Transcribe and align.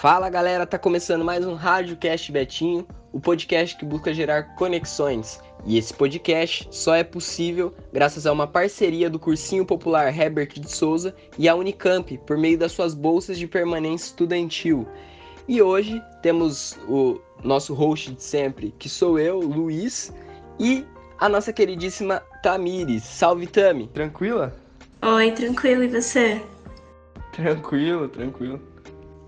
Fala 0.00 0.30
galera, 0.30 0.64
tá 0.64 0.78
começando 0.78 1.22
mais 1.22 1.44
um 1.44 1.52
Radiocast 1.52 2.32
Betinho, 2.32 2.88
o 3.12 3.20
podcast 3.20 3.76
que 3.76 3.84
busca 3.84 4.14
gerar 4.14 4.54
conexões. 4.54 5.38
E 5.66 5.76
esse 5.76 5.92
podcast 5.92 6.66
só 6.70 6.94
é 6.94 7.04
possível 7.04 7.74
graças 7.92 8.26
a 8.26 8.32
uma 8.32 8.46
parceria 8.46 9.10
do 9.10 9.18
Cursinho 9.18 9.66
Popular 9.66 10.08
Herbert 10.08 10.58
de 10.58 10.74
Souza 10.74 11.14
e 11.38 11.50
a 11.50 11.54
Unicamp, 11.54 12.16
por 12.26 12.38
meio 12.38 12.56
das 12.56 12.72
suas 12.72 12.94
bolsas 12.94 13.38
de 13.38 13.46
permanência 13.46 14.06
estudantil. 14.06 14.88
E 15.46 15.60
hoje 15.60 16.02
temos 16.22 16.78
o 16.88 17.20
nosso 17.44 17.74
host 17.74 18.12
de 18.12 18.22
sempre, 18.22 18.74
que 18.78 18.88
sou 18.88 19.18
eu, 19.18 19.38
Luiz, 19.40 20.14
e 20.58 20.82
a 21.18 21.28
nossa 21.28 21.52
queridíssima 21.52 22.22
Tamires. 22.42 23.02
Salve, 23.02 23.46
Tami! 23.46 23.86
Tranquila? 23.88 24.56
Oi, 25.02 25.30
tranquilo, 25.32 25.84
e 25.84 25.88
você? 25.88 26.40
Tranquilo, 27.32 28.08
tranquilo. 28.08 28.69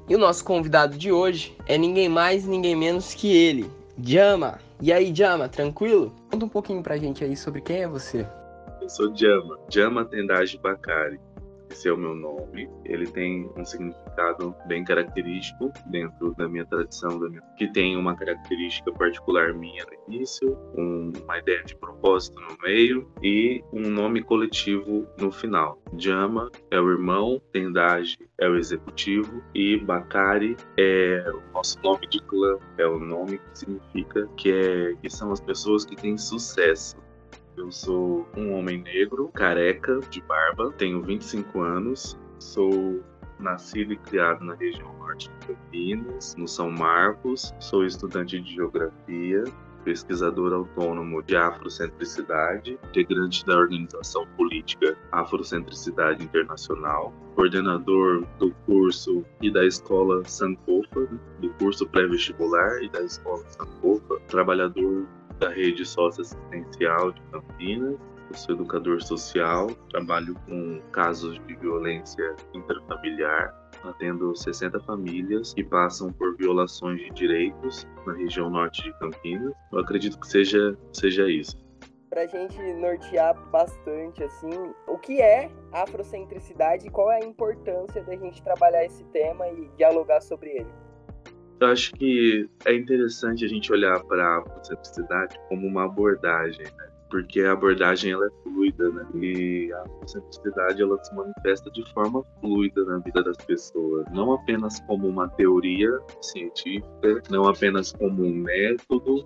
E 0.08 0.14
o 0.14 0.18
nosso 0.18 0.44
convidado 0.44 0.96
de 0.96 1.12
hoje 1.12 1.56
é 1.66 1.78
ninguém 1.78 2.08
mais, 2.08 2.46
ninguém 2.46 2.74
menos 2.74 3.14
que 3.14 3.34
ele, 3.34 3.70
Jama. 4.02 4.58
E 4.80 4.92
aí, 4.92 5.14
Jama, 5.14 5.48
tranquilo? 5.48 6.12
Conta 6.30 6.44
um 6.44 6.48
pouquinho 6.48 6.82
pra 6.82 6.96
gente 6.96 7.22
aí 7.22 7.36
sobre 7.36 7.60
quem 7.60 7.82
é 7.82 7.88
você. 7.88 8.26
Eu 8.80 8.88
sou 8.88 9.14
Jama, 9.16 9.58
Jama 9.68 10.04
Tendage 10.04 10.58
Bakari. 10.58 11.20
Esse 11.72 11.88
é 11.88 11.92
o 11.92 11.96
meu 11.96 12.14
nome. 12.14 12.68
Ele 12.84 13.06
tem 13.06 13.50
um 13.56 13.64
significado 13.64 14.54
bem 14.66 14.84
característico 14.84 15.72
dentro 15.86 16.34
da 16.34 16.46
minha 16.46 16.66
tradição, 16.66 17.18
da 17.18 17.30
minha... 17.30 17.40
que 17.56 17.66
tem 17.66 17.96
uma 17.96 18.14
característica 18.14 18.92
particular 18.92 19.54
minha 19.54 19.82
no 19.86 20.14
início, 20.14 20.54
um, 20.76 21.10
uma 21.24 21.38
ideia 21.38 21.64
de 21.64 21.74
propósito 21.74 22.38
no 22.42 22.58
meio 22.62 23.10
e 23.22 23.64
um 23.72 23.88
nome 23.88 24.22
coletivo 24.22 25.06
no 25.18 25.32
final. 25.32 25.80
Jama 25.96 26.50
é 26.70 26.78
o 26.78 26.90
irmão, 26.90 27.40
Tendage 27.52 28.18
é 28.38 28.46
o 28.46 28.56
executivo 28.56 29.42
e 29.54 29.78
Bakari 29.78 30.54
é 30.76 31.24
o 31.32 31.54
nosso 31.54 31.80
nome 31.82 32.06
de 32.06 32.20
clã, 32.24 32.58
é 32.76 32.86
o 32.86 32.98
nome 32.98 33.38
que 33.38 33.58
significa 33.58 34.28
que, 34.36 34.52
é, 34.52 34.94
que 35.00 35.08
são 35.08 35.32
as 35.32 35.40
pessoas 35.40 35.86
que 35.86 35.96
têm 35.96 36.18
sucesso 36.18 36.96
eu 37.56 37.70
sou 37.70 38.26
um 38.36 38.52
homem 38.54 38.82
negro, 38.82 39.28
careca, 39.28 40.00
de 40.10 40.20
barba, 40.22 40.72
tenho 40.72 41.02
25 41.02 41.60
anos, 41.60 42.18
sou 42.38 43.02
nascido 43.38 43.92
e 43.92 43.96
criado 43.96 44.44
na 44.44 44.54
região 44.54 44.92
norte 44.98 45.28
de 45.28 45.46
Campinas, 45.46 46.34
no 46.36 46.46
São 46.46 46.70
Marcos, 46.70 47.52
sou 47.58 47.84
estudante 47.84 48.40
de 48.40 48.54
geografia, 48.54 49.44
pesquisador 49.84 50.52
autônomo 50.52 51.22
de 51.22 51.36
afrocentricidade, 51.36 52.78
integrante 52.84 53.44
da 53.44 53.56
organização 53.58 54.26
política 54.36 54.96
Afrocentricidade 55.10 56.22
Internacional, 56.22 57.12
coordenador 57.34 58.24
do 58.38 58.52
curso 58.66 59.24
e 59.40 59.50
da 59.50 59.64
escola 59.66 60.22
Sankofa, 60.24 61.08
do 61.40 61.50
curso 61.54 61.86
pré-vestibular 61.88 62.82
e 62.82 62.88
da 62.90 63.02
escola 63.02 63.42
Sankofa, 63.48 64.20
trabalhador 64.28 65.06
da 65.42 65.48
rede 65.48 65.84
socioassistencial 65.84 67.10
de 67.10 67.20
Campinas. 67.32 67.98
Eu 68.30 68.36
sou 68.36 68.54
educador 68.54 69.02
social, 69.02 69.68
trabalho 69.90 70.36
com 70.46 70.80
casos 70.92 71.34
de 71.46 71.56
violência 71.56 72.36
intrafamiliar, 72.54 73.52
atendo 73.82 74.34
60 74.36 74.80
famílias 74.84 75.52
que 75.52 75.64
passam 75.64 76.12
por 76.12 76.36
violações 76.36 77.00
de 77.00 77.10
direitos 77.10 77.86
na 78.06 78.14
região 78.14 78.48
norte 78.48 78.84
de 78.84 78.92
Campinas. 79.00 79.52
Eu 79.72 79.80
acredito 79.80 80.18
que 80.20 80.28
seja, 80.28 80.78
seja 80.92 81.28
isso. 81.28 81.60
Para 82.08 82.22
a 82.22 82.26
gente 82.26 82.56
nortear 82.74 83.34
bastante, 83.50 84.22
assim, 84.22 84.72
o 84.86 84.96
que 84.98 85.20
é 85.20 85.50
afrocentricidade 85.72 86.86
e 86.86 86.90
qual 86.90 87.10
é 87.10 87.16
a 87.16 87.26
importância 87.26 88.02
da 88.04 88.14
gente 88.14 88.40
trabalhar 88.42 88.84
esse 88.84 89.02
tema 89.06 89.48
e 89.48 89.68
dialogar 89.76 90.20
sobre 90.20 90.50
ele? 90.50 90.91
Eu 91.62 91.68
acho 91.68 91.92
que 91.92 92.50
é 92.64 92.74
interessante 92.74 93.44
a 93.44 93.48
gente 93.48 93.70
olhar 93.70 94.02
para 94.02 94.20
a 94.20 94.38
afrocentricidade 94.40 95.38
como 95.48 95.64
uma 95.64 95.84
abordagem, 95.84 96.64
né? 96.64 96.88
porque 97.08 97.40
a 97.42 97.52
abordagem 97.52 98.10
ela 98.10 98.26
é 98.26 98.30
fluida, 98.42 98.90
né? 98.90 99.06
E 99.14 99.72
a 99.72 99.82
afrocentricidade 99.82 100.82
ela 100.82 101.04
se 101.04 101.14
manifesta 101.14 101.70
de 101.70 101.88
forma 101.92 102.24
fluida 102.40 102.84
na 102.84 102.98
vida 102.98 103.22
das 103.22 103.36
pessoas, 103.36 104.04
não 104.10 104.32
apenas 104.32 104.80
como 104.88 105.06
uma 105.06 105.28
teoria 105.28 105.88
científica, 106.20 107.22
não 107.30 107.46
apenas 107.46 107.92
como 107.92 108.24
um 108.24 108.34
método. 108.34 109.24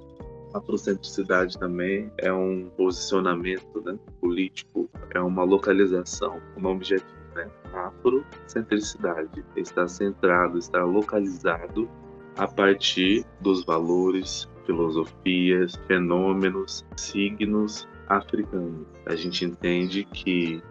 A 0.52 0.58
afrocentricidade 0.58 1.58
também 1.58 2.12
é 2.18 2.30
um 2.30 2.68
posicionamento 2.76 3.80
né, 3.82 3.98
político, 4.20 4.90
é 5.14 5.20
uma 5.20 5.42
localização, 5.42 6.38
um 6.54 6.66
objetivo. 6.66 7.16
Né? 7.34 7.48
Afrocentricidade 7.72 9.42
está 9.56 9.88
centrado, 9.88 10.58
está 10.58 10.84
localizado 10.84 11.88
a 12.36 12.46
partir 12.46 13.24
dos 13.40 13.64
valores, 13.64 14.48
filosofias, 14.64 15.76
fenômenos, 15.86 16.84
signos 16.96 17.88
africanos. 18.08 18.86
A 19.06 19.14
gente 19.14 19.44
entende 19.44 20.04
que 20.04 20.62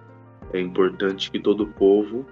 é 0.54 0.60
importante 0.60 1.32
que 1.32 1.40
todo 1.40 1.68
povo 1.68 2.26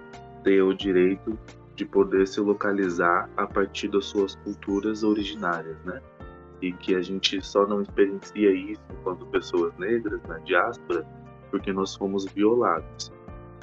tenha 0.44 0.64
o 0.64 0.74
direito 0.74 1.38
de 1.74 1.84
poder 1.84 2.26
se 2.28 2.40
localizar 2.40 3.28
a 3.36 3.46
partir 3.46 3.88
das 3.88 4.04
suas 4.04 4.36
culturas 4.36 5.02
originárias, 5.02 5.76
né? 5.84 6.00
E 6.62 6.72
que 6.72 6.94
a 6.94 7.02
gente 7.02 7.44
só 7.44 7.66
não 7.66 7.82
experiencia 7.82 8.54
isso 8.54 8.80
enquanto 8.92 9.26
pessoas 9.26 9.76
negras 9.78 10.22
na 10.28 10.38
diáspora 10.38 11.04
porque 11.50 11.72
nós 11.72 11.94
fomos 11.94 12.24
violados. 12.26 13.12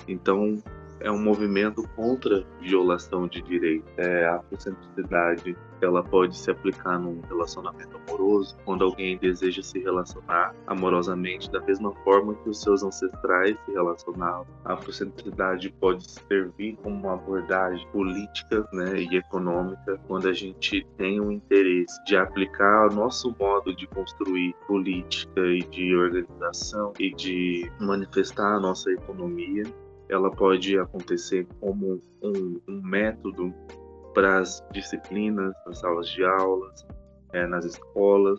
Então, 0.07 0.57
é 1.03 1.11
um 1.11 1.21
movimento 1.21 1.87
contra 1.95 2.45
violação 2.59 3.27
de 3.27 3.41
direitos. 3.41 3.91
É, 3.97 4.25
a 4.25 4.35
afrocentricidade 4.35 5.55
ela 5.81 6.03
pode 6.03 6.37
se 6.37 6.51
aplicar 6.51 6.99
num 6.99 7.21
relacionamento 7.21 7.99
amoroso, 8.07 8.55
quando 8.63 8.83
alguém 8.83 9.17
deseja 9.17 9.63
se 9.63 9.79
relacionar 9.79 10.53
amorosamente 10.67 11.51
da 11.51 11.59
mesma 11.61 11.91
forma 12.03 12.35
que 12.35 12.49
os 12.49 12.61
seus 12.61 12.83
ancestrais 12.83 13.57
se 13.65 13.71
relacionavam. 13.71 14.45
A 14.63 14.73
afrocentricidade 14.73 15.73
pode 15.79 16.09
servir 16.09 16.77
como 16.83 16.95
uma 16.95 17.13
abordagem 17.13 17.85
política 17.91 18.67
né, 18.71 19.01
e 19.01 19.17
econômica 19.17 19.99
quando 20.07 20.27
a 20.27 20.33
gente 20.33 20.85
tem 20.97 21.19
o 21.19 21.31
interesse 21.31 22.03
de 22.05 22.15
aplicar 22.15 22.91
o 22.91 22.93
nosso 22.93 23.35
modo 23.39 23.75
de 23.75 23.87
construir 23.87 24.53
política 24.67 25.41
e 25.41 25.63
de 25.63 25.95
organização 25.95 26.93
e 26.99 27.13
de 27.13 27.71
manifestar 27.79 28.55
a 28.55 28.59
nossa 28.59 28.91
economia 28.91 29.63
ela 30.11 30.29
pode 30.29 30.77
acontecer 30.77 31.47
como 31.59 32.01
um, 32.21 32.61
um 32.67 32.81
método 32.81 33.53
para 34.13 34.39
as 34.39 34.63
disciplinas, 34.73 35.53
nas 35.65 35.79
salas 35.79 36.09
de 36.09 36.23
aulas, 36.23 36.85
é, 37.33 37.47
nas 37.47 37.63
escolas, 37.63 38.37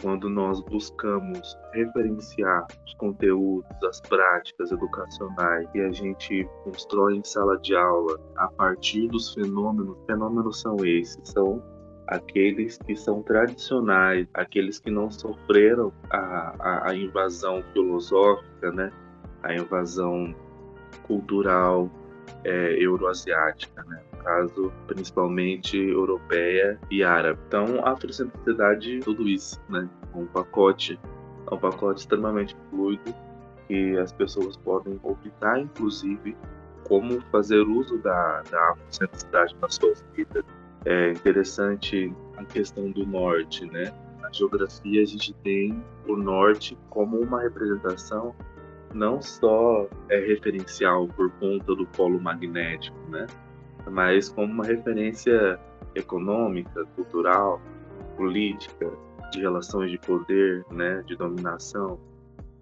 quando 0.00 0.28
nós 0.28 0.60
buscamos 0.62 1.56
referenciar 1.72 2.66
os 2.86 2.94
conteúdos, 2.94 3.70
as 3.84 4.00
práticas 4.02 4.70
educacionais 4.70 5.68
que 5.70 5.80
a 5.80 5.90
gente 5.92 6.48
constrói 6.64 7.16
em 7.16 7.24
sala 7.24 7.58
de 7.58 7.74
aula 7.74 8.18
a 8.36 8.48
partir 8.48 9.08
dos 9.08 9.34
fenômenos. 9.34 9.96
Fenômenos 10.06 10.60
são 10.60 10.76
esses, 10.84 11.18
são 11.24 11.62
aqueles 12.08 12.78
que 12.78 12.96
são 12.96 13.22
tradicionais, 13.22 14.26
aqueles 14.34 14.78
que 14.78 14.90
não 14.90 15.10
sofreram 15.10 15.92
a, 16.10 16.54
a, 16.58 16.90
a 16.90 16.96
invasão 16.96 17.62
filosófica, 17.72 18.72
né? 18.72 18.90
a 19.42 19.54
invasão 19.54 20.34
cultural 21.12 21.90
é, 22.44 22.82
euroasiática, 22.82 23.84
né? 23.84 24.00
no 24.12 24.24
caso, 24.24 24.72
principalmente 24.86 25.76
europeia 25.76 26.78
e 26.90 27.02
árabe. 27.02 27.38
Então, 27.48 27.84
a 27.84 27.92
afrocentricidade, 27.92 29.00
tudo 29.00 29.28
isso, 29.28 29.60
né? 29.68 29.88
um 30.14 30.26
pacote, 30.26 30.98
é 31.50 31.54
um 31.54 31.58
pacote 31.58 32.00
extremamente 32.00 32.56
fluido 32.70 33.14
que 33.68 33.96
as 33.98 34.12
pessoas 34.12 34.56
podem 34.56 34.98
optar, 35.02 35.60
inclusive, 35.60 36.36
como 36.84 37.20
fazer 37.30 37.60
uso 37.60 37.98
da, 37.98 38.42
da 38.50 38.70
afrocentricidade 38.70 39.56
nas 39.60 39.74
suas 39.74 40.04
vidas. 40.14 40.44
É 40.84 41.12
interessante 41.12 42.12
a 42.36 42.44
questão 42.44 42.90
do 42.90 43.06
norte, 43.06 43.64
né? 43.66 43.92
Na 44.20 44.32
geografia 44.32 45.02
a 45.02 45.04
gente 45.04 45.32
tem 45.44 45.82
o 46.08 46.16
norte 46.16 46.76
como 46.90 47.20
uma 47.20 47.40
representação 47.40 48.34
não 48.94 49.20
só 49.20 49.88
é 50.08 50.18
referencial 50.18 51.08
por 51.08 51.30
conta 51.32 51.74
do 51.74 51.86
polo 51.86 52.20
magnético, 52.20 52.96
né? 53.08 53.26
Mas 53.90 54.28
como 54.28 54.52
uma 54.52 54.64
referência 54.64 55.58
econômica, 55.94 56.84
cultural, 56.94 57.60
política, 58.16 58.90
de 59.32 59.40
relações 59.40 59.90
de 59.90 59.98
poder, 59.98 60.64
né, 60.70 61.02
de 61.06 61.16
dominação. 61.16 61.98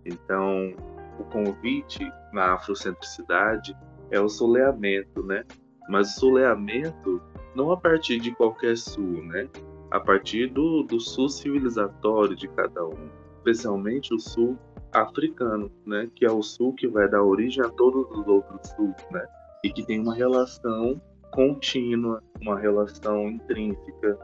Então, 0.06 0.72
o 1.18 1.24
convite 1.24 2.10
na 2.32 2.54
afrocentricidade 2.54 3.76
é 4.10 4.20
o 4.20 4.28
soleamento, 4.28 5.22
né? 5.22 5.44
Mas 5.88 6.16
o 6.16 6.20
soleamento 6.20 7.20
não 7.54 7.72
a 7.72 7.76
partir 7.76 8.20
de 8.20 8.30
qualquer 8.34 8.76
sul, 8.76 9.22
né? 9.24 9.48
A 9.90 9.98
partir 9.98 10.46
do, 10.48 10.84
do 10.84 11.00
sul 11.00 11.28
civilizatório 11.28 12.36
de 12.36 12.48
cada 12.48 12.86
um, 12.86 13.08
especialmente 13.38 14.14
o 14.14 14.18
sul 14.18 14.56
africano, 14.92 15.70
né, 15.86 16.10
que 16.14 16.24
é 16.24 16.30
o 16.30 16.42
sul 16.42 16.74
que 16.74 16.88
vai 16.88 17.08
dar 17.08 17.22
origem 17.22 17.64
a 17.64 17.68
todos 17.68 18.10
os 18.10 18.26
outros 18.26 18.68
sul, 18.70 18.94
né, 19.10 19.26
e 19.64 19.70
que 19.70 19.84
tem 19.84 20.00
uma 20.00 20.14
relação 20.14 21.00
contínua, 21.30 22.22
uma 22.40 22.58
relação 22.58 23.28
intrínseca 23.28 24.18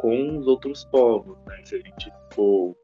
com 0.00 0.38
os 0.38 0.46
outros 0.46 0.84
povos. 0.84 1.36
Né? 1.46 1.60
Se 1.64 1.76
a 1.76 1.78
gente 1.78 2.12
for 2.34 2.76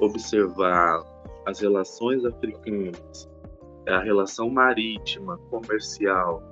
observar 0.00 1.02
as 1.46 1.60
relações 1.60 2.24
africanas, 2.24 3.28
a 3.88 4.00
relação 4.00 4.48
marítima, 4.48 5.36
comercial, 5.50 6.42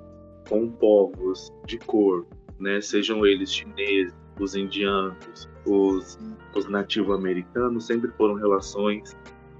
com 0.48 0.68
povos 0.68 1.52
de 1.66 1.78
cor, 1.78 2.26
né? 2.58 2.80
sejam 2.80 3.24
eles 3.24 3.52
chineses, 3.52 4.14
os 4.38 4.54
indianos, 4.54 5.48
os, 5.66 6.18
os 6.54 6.68
nativo-americanos, 6.68 7.86
sempre 7.86 8.10
foram 8.12 8.34
relações 8.34 9.16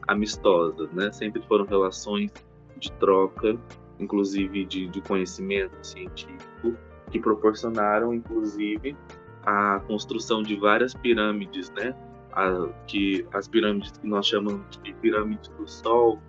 amistosas, 0.08 0.90
né? 0.92 1.10
sempre 1.12 1.42
foram 1.46 1.64
relações 1.64 2.30
de 2.78 2.90
troca, 2.92 3.56
inclusive 3.98 4.64
de, 4.64 4.88
de 4.88 5.00
conhecimento 5.02 5.76
científico, 5.82 6.76
que 7.10 7.18
proporcionaram, 7.18 8.14
inclusive, 8.14 8.96
a 9.44 9.80
construção 9.86 10.42
de 10.42 10.56
várias 10.56 10.94
pirâmides, 10.94 11.70
né? 11.70 11.94
A, 12.32 12.68
que 12.86 13.26
as 13.32 13.48
pirâmides 13.48 13.92
que 13.92 14.06
nós 14.06 14.26
chamamos 14.26 14.78
de 14.82 14.92
pirâmides 14.94 15.48
do 15.50 15.66
Sol, 15.68 16.20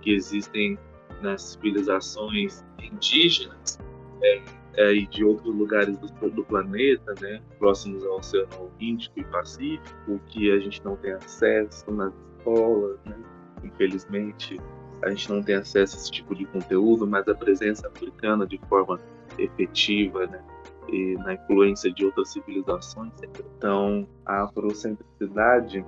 que 0.00 0.12
existem 0.12 0.78
nas 1.22 1.42
civilizações 1.42 2.64
indígenas 2.78 3.78
é, 4.22 4.42
é, 4.76 4.92
e 4.92 5.06
de 5.06 5.24
outros 5.24 5.54
lugares 5.54 5.96
do, 5.98 6.30
do, 6.30 6.44
planeta, 6.44 7.14
né? 7.20 7.40
Próximos 7.58 8.04
ao 8.04 8.18
Oceano 8.18 8.70
Índico 8.80 9.20
e 9.20 9.24
Pacífico, 9.24 10.20
que 10.26 10.50
a 10.50 10.58
gente 10.58 10.84
não 10.84 10.96
tem 10.96 11.12
acesso 11.12 11.88
nas 11.92 12.12
escolas, 12.44 12.98
né? 13.04 13.16
Infelizmente, 13.62 14.60
a 15.02 15.10
gente 15.10 15.30
não 15.30 15.42
tem 15.42 15.56
acesso 15.56 15.96
a 15.96 16.00
esse 16.00 16.10
tipo 16.10 16.34
de 16.34 16.44
conteúdo, 16.46 17.06
mas 17.06 17.26
a 17.26 17.34
presença 17.34 17.88
africana 17.88 18.46
de 18.46 18.60
forma 18.68 19.00
efetiva, 19.38 20.26
né? 20.26 20.42
E 20.88 21.14
na 21.14 21.34
influência 21.34 21.90
de 21.92 22.04
outras 22.04 22.30
civilizações. 22.30 23.12
Então, 23.56 24.06
a 24.26 24.44
afrocentricidade 24.44 25.84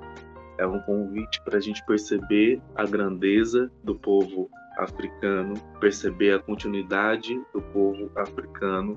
é 0.59 0.67
um 0.67 0.81
convite 0.81 1.43
para 1.45 1.59
a 1.59 1.61
gente 1.61 1.85
perceber 1.85 2.63
a 2.75 2.85
grandeza 2.87 3.71
do 3.85 3.95
povo 3.95 4.49
africano, 4.79 5.55
perceber 5.81 6.35
a 6.35 6.39
continuidade 6.39 7.39
do 7.53 7.61
povo 7.61 8.11
africano 8.17 8.97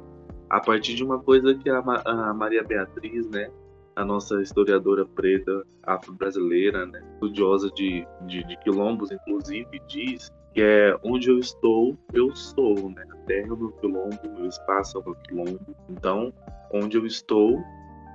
a 0.50 0.60
partir 0.60 0.96
de 0.96 1.04
uma 1.04 1.20
coisa 1.20 1.54
que 1.54 1.70
a 1.70 2.34
Maria 2.34 2.64
Beatriz, 2.64 3.30
né, 3.30 3.52
a 4.00 4.06
nossa 4.06 4.42
historiadora 4.42 5.06
preta 5.06 5.66
afro-brasileira, 5.84 6.86
né, 6.86 7.04
estudiosa 7.16 7.70
de, 7.72 8.08
de, 8.28 8.46
de, 8.46 8.58
quilombos, 8.60 9.12
inclusive, 9.12 9.68
diz 9.88 10.32
que 10.54 10.62
é 10.62 10.98
onde 11.04 11.30
eu 11.30 11.38
estou, 11.38 11.98
eu 12.14 12.34
sou, 12.34 12.90
né? 12.92 13.06
A 13.12 13.16
terra 13.28 13.54
o 13.54 13.58
meu 13.58 13.72
quilombo, 13.74 14.18
o 14.40 14.48
espaço 14.48 14.98
é 14.98 15.02
o 15.02 15.16
quilombo. 15.16 15.76
Então, 15.90 16.34
onde 16.74 16.98
eu 16.98 17.06
estou, 17.06 17.62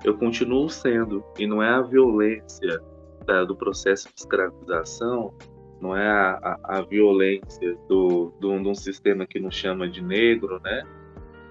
eu 0.05 0.17
continuo 0.17 0.71
sendo. 0.71 1.23
E 1.39 1.47
não 1.47 1.63
é 1.63 1.69
a 1.69 1.83
violência 1.83 2.81
da, 3.27 3.45
do 3.45 3.55
processo 3.55 4.09
de 4.09 4.15
escravização, 4.21 5.35
não 5.83 5.95
é 5.95 6.09
a, 6.09 6.59
a, 6.65 6.79
a 6.79 6.83
violência 6.83 7.77
do, 7.89 8.33
do, 8.41 8.59
de 8.59 8.69
um 8.69 8.75
sistema 8.75 9.27
que 9.27 9.39
nos 9.39 9.55
chama 9.55 9.87
de 9.87 10.03
negro, 10.03 10.59
né? 10.65 10.83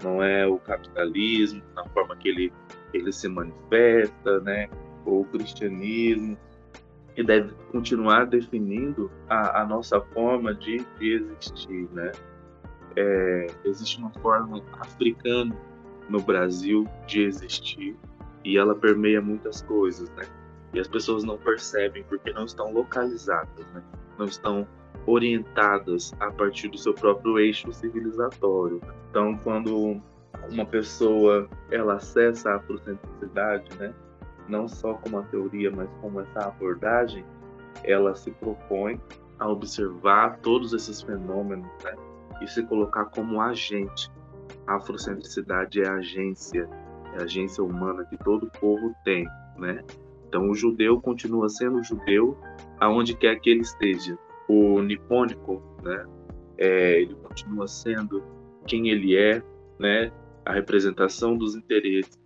Não 0.02 0.20
é 0.20 0.44
o 0.44 0.58
capitalismo, 0.58 1.62
na 1.76 1.86
forma 1.90 2.16
que 2.16 2.28
ele 2.28 2.52
ele 2.96 3.12
se 3.12 3.28
manifesta, 3.28 4.40
né? 4.40 4.68
Ou 5.04 5.22
o 5.22 5.24
cristianismo, 5.24 6.36
que 7.14 7.22
deve 7.22 7.52
continuar 7.70 8.26
definindo 8.26 9.10
a, 9.28 9.62
a 9.62 9.66
nossa 9.66 10.00
forma 10.00 10.54
de, 10.54 10.84
de 10.98 11.12
existir, 11.14 11.88
né? 11.92 12.12
É, 12.96 13.46
existe 13.64 13.98
uma 13.98 14.10
forma 14.20 14.62
africana 14.80 15.56
no 16.08 16.20
Brasil 16.20 16.86
de 17.06 17.22
existir 17.22 17.96
e 18.44 18.56
ela 18.58 18.74
permeia 18.74 19.20
muitas 19.20 19.62
coisas, 19.62 20.08
né? 20.10 20.26
E 20.72 20.80
as 20.80 20.88
pessoas 20.88 21.24
não 21.24 21.38
percebem 21.38 22.04
porque 22.04 22.32
não 22.32 22.44
estão 22.44 22.72
localizadas, 22.72 23.66
né? 23.72 23.82
Não 24.18 24.26
estão 24.26 24.66
orientadas 25.06 26.12
a 26.20 26.30
partir 26.30 26.68
do 26.68 26.78
seu 26.78 26.94
próprio 26.94 27.38
eixo 27.38 27.72
civilizatório. 27.72 28.80
Então, 29.10 29.36
quando 29.38 30.00
uma 30.50 30.66
pessoa 30.66 31.48
ela 31.70 31.94
acessa 31.94 32.50
a 32.50 32.56
afrocentricidade, 32.56 33.76
né? 33.78 33.94
não 34.48 34.68
só 34.68 34.94
como 34.94 35.18
a 35.18 35.22
teoria, 35.24 35.70
mas 35.70 35.88
como 36.00 36.20
essa 36.20 36.48
abordagem, 36.48 37.24
ela 37.82 38.14
se 38.14 38.30
propõe 38.30 39.00
a 39.38 39.48
observar 39.48 40.38
todos 40.38 40.72
esses 40.72 41.02
fenômenos 41.02 41.68
né? 41.82 41.94
e 42.40 42.48
se 42.48 42.62
colocar 42.64 43.06
como 43.06 43.40
agente. 43.40 44.10
A 44.66 44.76
afrocentricidade 44.76 45.82
é 45.82 45.88
a 45.88 45.94
agência, 45.94 46.68
é 47.14 47.20
a 47.20 47.24
agência 47.24 47.62
humana 47.62 48.04
que 48.04 48.16
todo 48.18 48.50
povo 48.60 48.94
tem, 49.04 49.26
né? 49.58 49.82
Então 50.28 50.48
o 50.48 50.54
judeu 50.54 51.00
continua 51.00 51.48
sendo 51.48 51.82
judeu 51.82 52.36
aonde 52.80 53.14
quer 53.14 53.38
que 53.40 53.50
ele 53.50 53.60
esteja. 53.60 54.18
O 54.48 54.80
nipônico, 54.82 55.62
né? 55.82 56.06
É, 56.56 57.00
ele 57.00 57.14
continua 57.14 57.66
sendo 57.66 58.22
quem 58.66 58.88
ele 58.88 59.16
é, 59.16 59.42
né? 59.78 60.10
A 60.44 60.52
representação 60.52 61.36
dos 61.36 61.54
interesses 61.54 62.18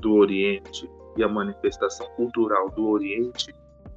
do 0.00 0.14
Oriente 0.14 0.88
e 1.16 1.22
a 1.22 1.28
manifestação 1.28 2.06
cultural 2.16 2.70
do 2.70 2.88
Oriente, 2.88 3.54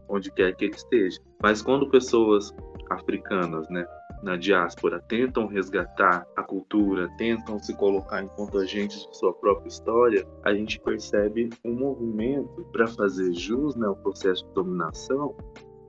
onde 0.07 0.31
quer 0.31 0.56
que 0.56 0.66
ele 0.66 0.75
esteja. 0.75 1.19
Mas 1.42 1.62
quando 1.62 1.89
pessoas 1.89 2.54
africanas, 2.89 3.68
né, 3.69 3.86
na 4.24 4.36
diáspora, 4.36 5.00
tentam 5.07 5.48
resgatar 5.48 6.25
a 6.36 6.44
cultura, 6.44 7.10
tentam 7.18 7.60
se 7.60 7.75
colocar 7.75 8.24
enquanto 8.24 8.57
agentes 8.57 9.06
de 9.07 9.18
sua 9.18 9.33
própria 9.33 9.68
história, 9.68 10.28
a 10.44 10.54
gente 10.54 10.80
percebe 10.80 11.50
um 11.63 11.74
movimento 11.74 12.66
para 12.71 12.88
fazer 12.88 13.33
jus 13.33 13.75
né, 13.75 13.88
ao 13.88 13.95
processo 13.95 14.45
de 14.48 14.54
dominação, 14.54 15.36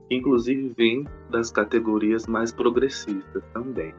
que 0.07 0.15
inclusive 0.15 0.73
vem 0.77 1.05
das 1.29 1.51
categorias 1.51 2.27
mais 2.27 2.51
progressistas 2.51 3.43
também. 3.53 3.93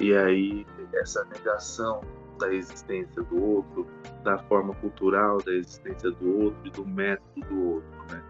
E 0.00 0.12
aí, 0.12 0.66
essa 0.94 1.24
negação 1.26 2.00
da 2.38 2.52
existência 2.52 3.22
do 3.22 3.42
outro, 3.42 3.86
da 4.22 4.38
forma 4.38 4.74
cultural 4.74 5.38
da 5.42 5.52
existência 5.52 6.10
do 6.10 6.44
outro 6.44 6.60
e 6.64 6.70
do 6.70 6.84
método 6.86 7.46
do 7.48 7.70
outro, 7.74 8.04
né? 8.10 8.22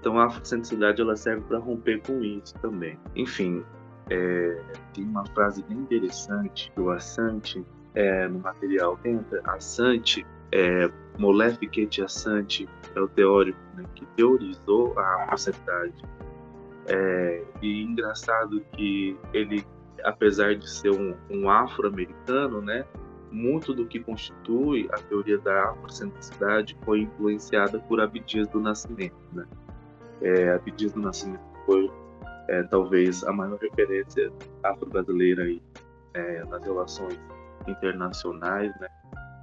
Então 0.00 0.18
a 0.18 0.26
afrocentricidade 0.26 1.00
ela 1.00 1.16
serve 1.16 1.42
para 1.42 1.58
romper 1.58 2.00
com 2.02 2.22
isso 2.22 2.54
também. 2.60 2.98
Enfim, 3.14 3.62
é, 4.08 4.62
tem 4.94 5.04
uma 5.04 5.24
frase 5.26 5.62
bem 5.64 5.78
interessante 5.78 6.72
do 6.74 6.90
Assante 6.90 7.64
é, 7.94 8.26
no 8.28 8.40
material 8.40 8.98
Entra. 9.04 9.42
Assante, 9.44 10.26
é, 10.52 10.90
Molef 11.18 11.58
Assante 12.02 12.68
é 12.94 13.00
o 13.00 13.08
teórico 13.08 13.58
né, 13.74 13.84
que 13.94 14.06
teorizou 14.16 14.98
a 14.98 15.24
afrocentricidade. 15.24 16.02
É, 16.86 17.44
e 17.62 17.82
engraçado 17.82 18.64
que 18.72 19.16
ele, 19.32 19.64
apesar 20.02 20.56
de 20.56 20.68
ser 20.68 20.90
um, 20.90 21.14
um 21.30 21.48
afro-americano, 21.48 22.60
né, 22.60 22.84
muito 23.30 23.72
do 23.74 23.86
que 23.86 24.00
constitui 24.00 24.88
a 24.92 24.98
teoria 24.98 25.38
da 25.38 25.70
afrocentricidade 25.70 26.76
foi 26.84 27.00
influenciada 27.02 27.78
por 27.80 28.00
Abdias 28.00 28.48
do 28.48 28.60
Nascimento. 28.60 29.16
Né? 29.32 29.46
É, 30.22 30.52
Abdias 30.54 30.92
do 30.92 31.00
Nascimento 31.00 31.40
foi 31.64 31.90
é, 32.48 32.62
talvez 32.64 33.22
a 33.24 33.32
maior 33.32 33.58
referência 33.58 34.32
afro-brasileira 34.62 35.44
é, 36.14 36.44
nas 36.44 36.62
relações 36.62 37.18
internacionais. 37.68 38.72
Né? 38.80 38.88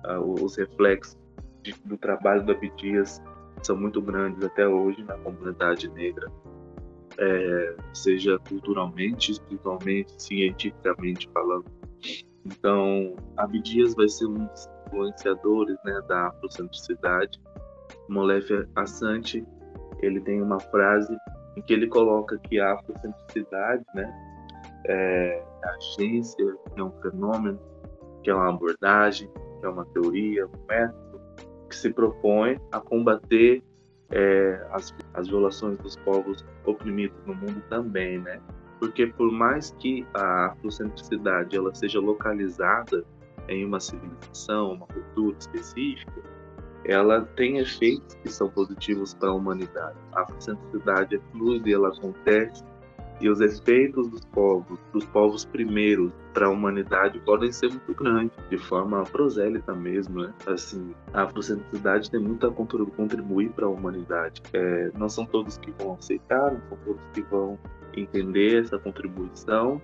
Ah, 0.04 0.20
os 0.20 0.58
reflexos 0.58 1.18
de, 1.64 1.74
do 1.86 1.98
trabalho 1.98 2.44
do 2.44 2.52
Abdias 2.52 3.22
são 3.64 3.76
muito 3.76 4.02
grandes 4.02 4.44
até 4.44 4.68
hoje 4.68 5.04
na 5.04 5.18
comunidade 5.18 5.90
negra, 5.90 6.32
é, 7.18 7.76
seja 7.94 8.38
culturalmente, 8.48 9.32
espiritualmente, 9.32 10.14
cientificamente 10.22 11.30
falando. 11.34 11.66
Então, 12.48 13.16
Abdias 13.36 13.94
vai 13.94 14.08
ser 14.08 14.26
um 14.26 14.46
dos 14.46 14.70
influenciadores 14.88 15.78
né, 15.84 16.02
da 16.08 16.28
afrocentricidade. 16.28 17.40
Molef 18.08 18.50
Assante, 18.76 19.46
ele 20.02 20.22
tem 20.22 20.42
uma 20.42 20.60
frase 20.60 21.16
em 21.58 21.62
que 21.62 21.74
ele 21.74 21.88
coloca 21.88 22.38
que 22.38 22.60
a 22.60 22.74
afrocentricidade 22.74 23.84
né, 23.94 24.14
é 24.86 25.44
a 25.64 25.72
agência, 25.72 26.56
é 26.76 26.84
um 26.84 26.92
fenômeno, 27.02 27.60
que 28.24 28.30
é 28.30 28.34
uma 28.34 28.50
abordagem, 28.50 29.30
que 29.60 29.66
é 29.66 29.70
uma 29.70 29.86
teoria, 29.88 30.48
um 30.48 30.66
método 30.70 31.22
que 31.70 31.76
se 31.76 31.92
propõe 31.92 32.58
a 32.72 32.80
combater 32.80 33.62
é, 34.12 34.68
as, 34.72 34.96
as 35.14 35.28
violações 35.28 35.78
dos 35.80 35.98
povos 35.98 36.46
oprimidos 36.66 37.18
no 37.26 37.36
mundo 37.36 37.62
também, 37.70 38.20
né? 38.20 38.40
Porque 38.80 39.08
por 39.08 39.32
mais 39.32 39.72
que 39.80 40.06
a 40.14 40.48
afrocentricidade 40.48 41.56
ela 41.56 41.74
seja 41.74 42.00
localizada 42.00 43.04
em 43.48 43.66
uma 43.66 43.80
civilização, 43.80 44.74
uma 44.74 44.88
cultura 44.88 45.36
específica, 45.40 46.22
ela 46.86 47.22
tem 47.36 47.58
efeitos 47.58 48.16
que 48.16 48.32
são 48.32 48.50
positivos 48.50 49.14
para 49.14 49.30
a 49.30 49.34
humanidade. 49.34 49.98
A 50.14 50.22
afrocentricidade 50.22 51.16
é 51.16 51.20
fluida 51.32 51.70
ela 51.70 51.90
acontece 51.90 52.64
E 53.20 53.30
os 53.30 53.42
efeitos 53.42 54.08
dos 54.10 54.24
povos, 54.26 54.80
dos 54.94 55.04
povos 55.06 55.44
primeiros 55.44 56.12
para 56.34 56.46
a 56.46 56.50
humanidade 56.50 57.20
podem 57.20 57.52
ser 57.52 57.70
muito 57.70 57.94
grandes, 57.96 58.38
de 58.50 58.58
forma 58.60 59.04
prosélita 59.04 59.74
mesmo, 59.74 60.22
né? 60.22 60.34
Assim, 60.46 60.94
a 61.14 61.24
afrocentricidade 61.24 62.12
tem 62.12 62.20
muito 62.20 62.46
a 62.46 62.52
contribuir 62.52 63.50
para 63.50 63.66
a 63.66 63.70
humanidade. 63.70 64.42
É, 64.54 64.92
não 64.96 65.10
são 65.10 65.26
todos 65.26 65.58
que 65.58 65.72
vão 65.80 65.96
aceitar, 65.96 66.52
não 66.54 66.62
são 66.70 66.78
todos 66.86 67.02
que 67.14 67.22
vão 67.24 67.58
entender 67.96 68.62
essa 68.62 68.78
contribuição. 68.78 69.82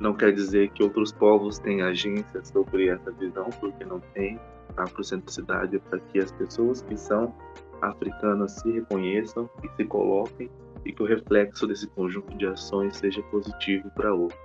Não 0.00 0.14
quer 0.14 0.32
dizer 0.32 0.70
que 0.70 0.82
outros 0.82 1.12
povos 1.12 1.58
têm 1.58 1.82
agência 1.82 2.42
sobre 2.42 2.88
essa 2.88 3.10
visão, 3.12 3.50
porque 3.60 3.84
não 3.84 4.00
tem. 4.14 4.40
A 4.76 4.84
afrocentricidade 4.84 5.76
é 5.76 5.78
para 5.78 5.98
que 5.98 6.18
as 6.18 6.32
pessoas 6.32 6.80
que 6.80 6.96
são 6.96 7.34
africanas 7.82 8.52
se 8.52 8.70
reconheçam 8.70 9.50
e 9.62 9.68
se 9.76 9.84
coloquem 9.84 10.50
e 10.84 10.92
que 10.92 11.02
o 11.02 11.06
reflexo 11.06 11.66
desse 11.66 11.86
conjunto 11.88 12.36
de 12.36 12.46
ações 12.46 12.96
seja 12.96 13.22
positivo 13.24 13.90
para 13.94 14.14
outro. 14.14 14.38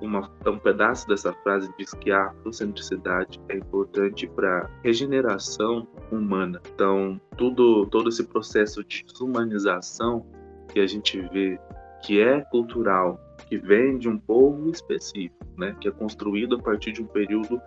Uma, 0.00 0.30
um 0.46 0.58
pedaço 0.58 1.06
dessa 1.08 1.32
frase 1.32 1.68
diz 1.78 1.92
que 1.94 2.12
a 2.12 2.26
afrocentricidade 2.26 3.40
é 3.48 3.56
importante 3.56 4.26
para 4.28 4.70
regeneração 4.84 5.86
humana. 6.12 6.60
Então, 6.72 7.20
tudo, 7.36 7.86
todo 7.86 8.08
esse 8.08 8.24
processo 8.24 8.84
de 8.84 9.04
desumanização 9.04 10.24
que 10.72 10.78
a 10.78 10.86
gente 10.86 11.20
vê 11.32 11.58
que 12.02 12.20
é 12.20 12.40
cultural, 12.42 13.18
que 13.48 13.58
vem 13.58 13.98
de 13.98 14.08
um 14.08 14.18
povo 14.18 14.70
específico, 14.70 15.44
né, 15.56 15.74
que 15.80 15.88
é 15.88 15.90
construído 15.90 16.56
a 16.56 16.62
partir 16.62 16.92
de 16.92 17.02
um 17.02 17.06
período 17.06 17.60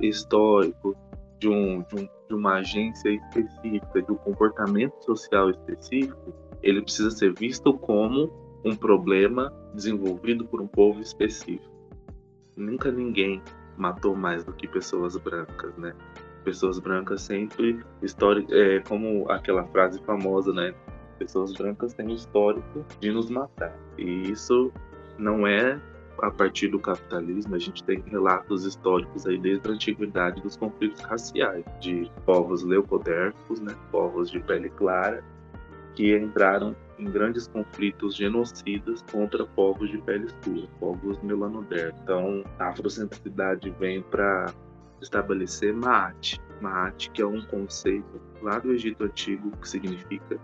histórico, 0.00 0.96
de, 1.38 1.48
um, 1.48 1.82
de, 1.82 1.96
um, 1.96 2.08
de 2.30 2.34
uma 2.34 2.58
agência 2.58 3.10
específica, 3.10 4.00
de 4.00 4.12
um 4.12 4.14
comportamento 4.14 4.94
social 5.04 5.50
específico, 5.50 6.32
ele 6.62 6.80
precisa 6.80 7.10
ser 7.10 7.34
visto 7.34 7.74
como 7.74 8.30
um 8.64 8.74
problema 8.76 9.52
desenvolvido 9.74 10.46
por 10.46 10.60
um 10.60 10.66
povo 10.68 11.00
específico. 11.00 11.68
Nunca 12.56 12.92
ninguém 12.92 13.42
matou 13.76 14.14
mais 14.14 14.44
do 14.44 14.52
que 14.52 14.68
pessoas 14.68 15.16
brancas, 15.16 15.76
né? 15.76 15.92
Pessoas 16.44 16.78
brancas 16.78 17.22
sempre 17.22 17.80
história, 18.00 18.46
é, 18.50 18.80
como 18.80 19.28
aquela 19.30 19.64
frase 19.64 20.00
famosa, 20.04 20.52
né? 20.52 20.72
Pessoas 21.18 21.52
brancas 21.52 21.94
têm 21.94 22.12
histórico 22.12 22.84
de 23.00 23.10
nos 23.10 23.28
matar. 23.28 23.76
E 23.98 24.30
isso 24.30 24.72
não 25.18 25.46
é 25.46 25.80
a 26.22 26.30
partir 26.30 26.68
do 26.68 26.78
capitalismo, 26.78 27.54
a 27.54 27.58
gente 27.58 27.82
tem 27.84 28.00
relatos 28.06 28.64
históricos 28.64 29.26
aí 29.26 29.38
desde 29.38 29.68
a 29.68 29.72
antiguidade 29.72 30.40
dos 30.42 30.56
conflitos 30.56 31.00
raciais, 31.00 31.64
de 31.80 32.10
povos 32.26 32.62
leucodérficos, 32.62 33.60
né, 33.60 33.74
povos 33.90 34.30
de 34.30 34.40
pele 34.40 34.68
clara, 34.70 35.24
que 35.94 36.16
entraram 36.16 36.76
em 36.98 37.04
grandes 37.04 37.48
conflitos 37.48 38.14
genocidas 38.14 39.02
contra 39.10 39.46
povos 39.46 39.90
de 39.90 39.98
pele 39.98 40.26
escura, 40.26 40.68
povos 40.78 41.20
melanodérficos. 41.22 42.00
Então, 42.02 42.44
a 42.58 42.68
afrocentricidade 42.68 43.70
vem 43.78 44.02
para 44.02 44.52
estabelecer 45.00 45.72
Maat. 45.72 46.38
Maat, 46.60 47.10
que 47.10 47.22
é 47.22 47.26
um 47.26 47.40
conceito 47.46 48.20
lá 48.42 48.58
do 48.58 48.72
Egito 48.72 49.04
Antigo 49.04 49.50
que 49.56 49.68
significa 49.68 50.38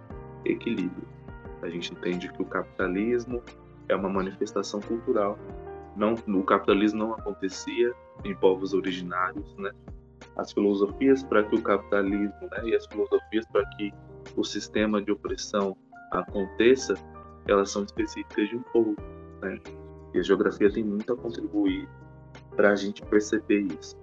equilíbrio. 0.45 1.07
A 1.63 1.69
gente 1.69 1.93
entende 1.93 2.33
que 2.33 2.43
o 2.43 2.47
capitalismo 2.47 3.43
é 3.89 3.97
uma 3.97 4.09
manifestação 4.09 4.81
cultural 4.81 5.39
não, 5.97 6.15
o 6.29 6.43
capitalismo 6.45 6.99
não 6.99 7.15
acontecia 7.15 7.93
em 8.25 8.35
povos 8.35 8.75
originários, 8.75 9.57
né? 9.57 9.71
As 10.37 10.53
filosofias 10.53 11.23
para 11.23 11.43
que 11.43 11.57
o 11.57 11.63
capitalismo, 11.63 12.49
né, 12.51 12.61
e 12.65 12.75
as 12.75 12.87
filosofias 12.87 13.47
para 13.47 13.65
que 13.71 13.93
o 14.37 14.45
sistema 14.45 15.01
de 15.01 15.11
opressão 15.11 15.75
aconteça, 16.13 16.95
elas 17.49 17.71
são 17.71 17.85
específicas 17.85 18.49
de 18.51 18.57
um 18.57 18.63
povo, 18.63 18.95
né? 19.41 19.59
E 20.13 20.19
a 20.19 20.23
geografia 20.23 20.71
tem 20.71 20.85
muito 20.85 21.13
a 21.13 21.17
contribuir 21.17 21.89
para 22.55 22.73
a 22.73 22.77
gente 22.77 23.01
perceber 23.03 23.67
isso. 23.81 23.97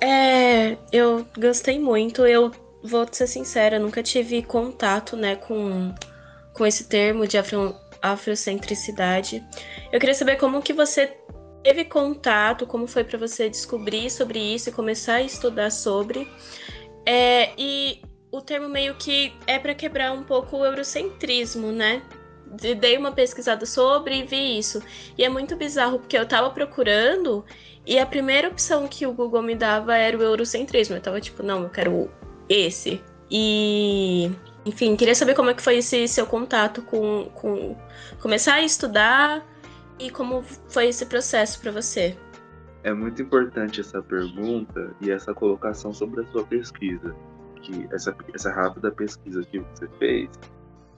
É, 0.00 0.78
eu 0.92 1.26
gostei 1.36 1.80
muito. 1.80 2.24
Eu 2.24 2.52
vou 2.82 3.06
ser 3.10 3.26
sincera, 3.26 3.78
nunca 3.78 4.02
tive 4.02 4.42
contato, 4.42 5.16
né, 5.16 5.36
com 5.36 5.94
com 6.52 6.66
esse 6.66 6.84
termo 6.84 7.26
de 7.26 7.38
afro, 7.38 7.74
afrocentricidade. 8.02 9.42
Eu 9.92 10.00
queria 10.00 10.14
saber 10.14 10.36
como 10.36 10.60
que 10.62 10.72
você 10.72 11.16
teve 11.62 11.84
contato, 11.84 12.66
como 12.66 12.86
foi 12.86 13.04
para 13.04 13.18
você 13.18 13.48
descobrir 13.48 14.10
sobre 14.10 14.38
isso 14.38 14.68
e 14.68 14.72
começar 14.72 15.14
a 15.14 15.22
estudar 15.22 15.70
sobre. 15.70 16.28
É, 17.06 17.50
e 17.56 18.02
o 18.30 18.40
termo 18.40 18.68
meio 18.68 18.94
que 18.94 19.32
é 19.46 19.58
para 19.58 19.74
quebrar 19.74 20.12
um 20.12 20.22
pouco 20.22 20.58
o 20.58 20.64
eurocentrismo, 20.64 21.72
né? 21.72 22.02
Dei 22.78 22.98
uma 22.98 23.12
pesquisada 23.12 23.64
sobre 23.64 24.18
e 24.18 24.24
vi 24.24 24.58
isso. 24.58 24.82
E 25.16 25.24
é 25.24 25.28
muito 25.28 25.56
bizarro, 25.56 25.98
porque 26.00 26.18
eu 26.18 26.26
tava 26.26 26.50
procurando 26.50 27.44
e 27.86 27.98
a 27.98 28.04
primeira 28.04 28.48
opção 28.48 28.88
que 28.88 29.06
o 29.06 29.12
Google 29.12 29.42
me 29.42 29.54
dava 29.54 29.96
era 29.96 30.16
o 30.16 30.22
eurocentrismo. 30.22 30.96
Eu 30.96 31.00
tava 31.00 31.20
tipo, 31.20 31.42
não, 31.42 31.62
eu 31.62 31.70
quero 31.70 32.10
esse. 32.50 33.00
E 33.30 34.30
enfim, 34.66 34.96
queria 34.96 35.14
saber 35.14 35.34
como 35.34 35.50
é 35.50 35.54
que 35.54 35.62
foi 35.62 35.76
esse 35.78 36.06
seu 36.08 36.26
contato 36.26 36.82
com, 36.82 37.30
com 37.34 37.76
começar 38.20 38.54
a 38.54 38.62
estudar 38.62 39.46
e 39.98 40.10
como 40.10 40.42
foi 40.68 40.88
esse 40.88 41.06
processo 41.06 41.60
para 41.60 41.70
você. 41.70 42.16
É 42.82 42.92
muito 42.92 43.22
importante 43.22 43.80
essa 43.80 44.02
pergunta 44.02 44.94
e 45.00 45.10
essa 45.10 45.32
colocação 45.32 45.92
sobre 45.92 46.22
a 46.22 46.26
sua 46.26 46.44
pesquisa, 46.44 47.14
que 47.62 47.86
essa, 47.92 48.14
essa 48.34 48.50
rápida 48.50 48.90
pesquisa 48.90 49.42
que 49.44 49.58
você 49.58 49.86
fez 49.98 50.30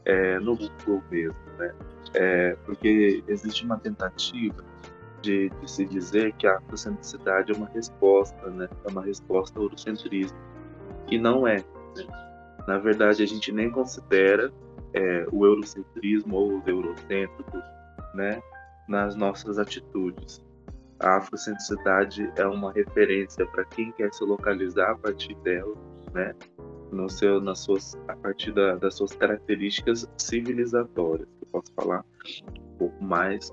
é, 0.05 0.39
no 0.39 0.57
Google 0.57 1.03
mesmo, 1.11 1.37
né? 1.59 1.75
É, 2.15 2.57
porque 2.65 3.23
existe 3.27 3.65
uma 3.65 3.79
tentativa 3.79 4.65
de, 5.23 5.49
de, 5.49 5.71
se 5.71 5.85
dizer 5.85 6.33
que 6.35 6.47
a 6.47 6.59
afrocentricidade 6.59 7.53
é 7.53 7.57
uma 7.57 7.69
resposta, 7.69 8.49
né? 8.51 8.69
É 8.85 8.91
uma 8.91 9.03
resposta 9.03 9.59
eurocentrismo. 9.59 10.39
E 11.13 11.19
não 11.19 11.47
é. 11.47 11.59
Né? 11.59 12.07
Na 12.67 12.79
verdade, 12.79 13.23
a 13.23 13.27
gente 13.27 13.53
nem 13.53 13.71
considera 13.71 14.51
é, 14.95 15.27
o 15.31 15.45
eurocentrismo 15.45 16.35
ou 16.35 16.59
os 16.59 16.67
eurocêntricos 16.67 17.63
né, 18.15 18.43
nas 18.89 19.15
nossas 19.15 19.59
atitudes. 19.59 20.43
A 21.01 21.19
afrocentricidade 21.19 22.33
é 22.35 22.47
uma 22.47 22.73
referência 22.73 23.45
para 23.49 23.63
quem 23.67 23.93
quer 23.93 24.11
se 24.15 24.25
localizar 24.25 24.93
a 24.93 24.97
partir 24.97 25.35
dela, 25.43 25.75
né, 26.15 26.35
no 26.91 27.11
seu, 27.11 27.43
nas 27.43 27.59
suas, 27.59 27.95
a 28.09 28.17
partir 28.17 28.53
da, 28.53 28.77
das 28.77 28.95
suas 28.95 29.13
características 29.13 30.09
civilizatórias. 30.17 31.29
Eu 31.43 31.49
posso 31.53 31.75
falar 31.75 32.03
um 32.59 32.77
pouco 32.79 33.05
mais 33.05 33.53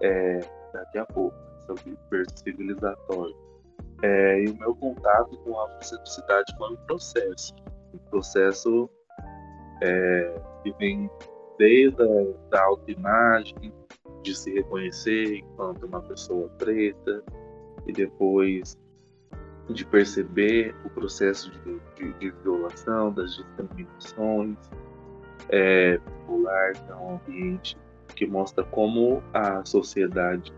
é, 0.00 0.40
daqui 0.72 0.96
a 0.96 1.04
pouco 1.04 1.36
sobre 1.66 2.22
o 2.22 2.38
civilizatório. 2.38 3.43
É, 4.02 4.42
e 4.42 4.48
o 4.48 4.58
meu 4.58 4.74
contato 4.74 5.36
com 5.38 5.58
a 5.58 5.64
afrocentricidade 5.66 6.54
foi 6.56 6.72
um 6.72 6.76
processo. 6.76 7.54
Um 7.94 7.98
processo 8.10 8.90
é, 9.82 10.40
que 10.62 10.72
vem 10.78 11.10
desde 11.58 12.02
a 12.02 12.48
da 12.50 12.64
autoimagem, 12.64 13.72
de 14.22 14.34
se 14.34 14.52
reconhecer 14.54 15.38
enquanto 15.38 15.84
uma 15.86 16.00
pessoa 16.02 16.48
preta, 16.58 17.22
e 17.86 17.92
depois 17.92 18.76
de 19.68 19.84
perceber 19.86 20.74
o 20.84 20.90
processo 20.90 21.50
de, 21.50 21.80
de, 21.96 22.12
de 22.18 22.30
violação, 22.42 23.12
das 23.12 23.36
discriminações 23.36 24.56
é, 25.48 25.98
popular, 25.98 26.72
é 26.88 26.94
um 26.94 27.14
ambiente 27.16 27.76
que 28.14 28.26
mostra 28.26 28.64
como 28.64 29.22
a 29.32 29.64
sociedade 29.64 30.52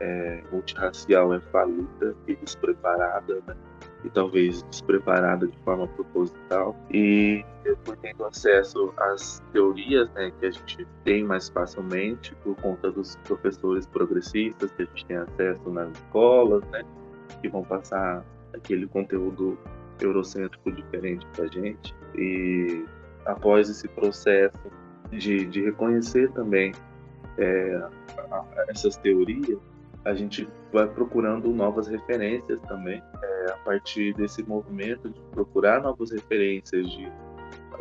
é, 0.00 0.42
multirracial 0.50 1.34
é 1.34 1.40
falida 1.40 2.14
e 2.26 2.36
despreparada, 2.36 3.42
né? 3.46 3.56
e 4.04 4.10
talvez 4.10 4.62
despreparada 4.64 5.46
de 5.46 5.56
forma 5.58 5.86
proposital. 5.88 6.76
E 6.90 7.44
depois 7.62 7.98
tendo 8.00 8.24
acesso 8.24 8.92
às 8.96 9.40
teorias 9.52 10.10
né, 10.12 10.32
que 10.38 10.46
a 10.46 10.50
gente 10.50 10.86
tem 11.04 11.24
mais 11.24 11.48
facilmente 11.48 12.34
por 12.42 12.56
conta 12.56 12.90
dos 12.90 13.16
professores 13.24 13.86
progressistas 13.86 14.70
que 14.72 14.82
a 14.82 14.86
gente 14.86 15.06
tem 15.06 15.16
acesso 15.16 15.70
nas 15.70 15.90
escolas, 15.92 16.64
né, 16.70 16.82
que 17.40 17.48
vão 17.48 17.62
passar 17.62 18.24
aquele 18.54 18.86
conteúdo 18.86 19.58
eurocêntrico 20.00 20.72
diferente 20.72 21.26
para 21.34 21.44
a 21.44 21.48
gente. 21.48 21.94
E 22.16 22.84
após 23.24 23.68
esse 23.68 23.86
processo 23.88 24.58
de, 25.10 25.46
de 25.46 25.62
reconhecer 25.62 26.30
também 26.32 26.72
é, 27.38 27.88
essas 28.68 28.96
teorias, 28.96 29.58
a 30.04 30.14
gente 30.14 30.48
vai 30.72 30.88
procurando 30.88 31.52
novas 31.52 31.86
referências 31.86 32.60
também 32.62 33.02
é, 33.22 33.50
a 33.50 33.56
partir 33.58 34.14
desse 34.14 34.42
movimento 34.42 35.08
de 35.08 35.20
procurar 35.30 35.80
novas 35.80 36.10
referências 36.10 36.90
de, 36.90 37.12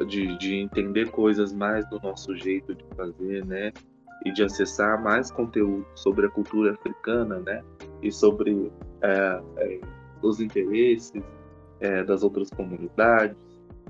de, 0.07 0.37
de, 0.37 0.55
entender 0.55 1.09
coisas 1.09 1.51
mais 1.51 1.87
do 1.89 1.99
nosso 1.99 2.35
jeito 2.35 2.75
de 2.75 2.85
fazer 2.95 3.45
né? 3.45 3.71
E 4.23 4.31
de 4.31 4.43
acessar 4.43 5.01
mais 5.01 5.31
conteúdo 5.31 5.85
sobre 5.95 6.27
a 6.27 6.29
cultura 6.29 6.73
africana 6.73 7.39
né? 7.39 7.63
E 8.03 8.11
sobre 8.11 8.71
é, 9.01 9.41
é, 9.57 9.81
os 10.21 10.39
interesses 10.39 11.23
é, 11.79 12.03
das 12.03 12.21
outras 12.21 12.51
comunidades, 12.51 13.35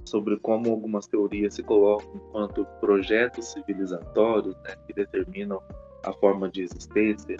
sobre 0.06 0.38
como 0.40 0.72
algumas 0.72 1.06
teorias 1.06 1.56
se 1.56 1.64
colocam 1.64 2.10
enquanto 2.16 2.66
projetos 2.80 3.52
civilizatórios 3.52 4.56
né, 4.64 4.76
que 4.88 4.94
determinam 4.94 5.62
a 6.04 6.14
forma 6.14 6.50
de 6.50 6.64
existência 6.64 7.38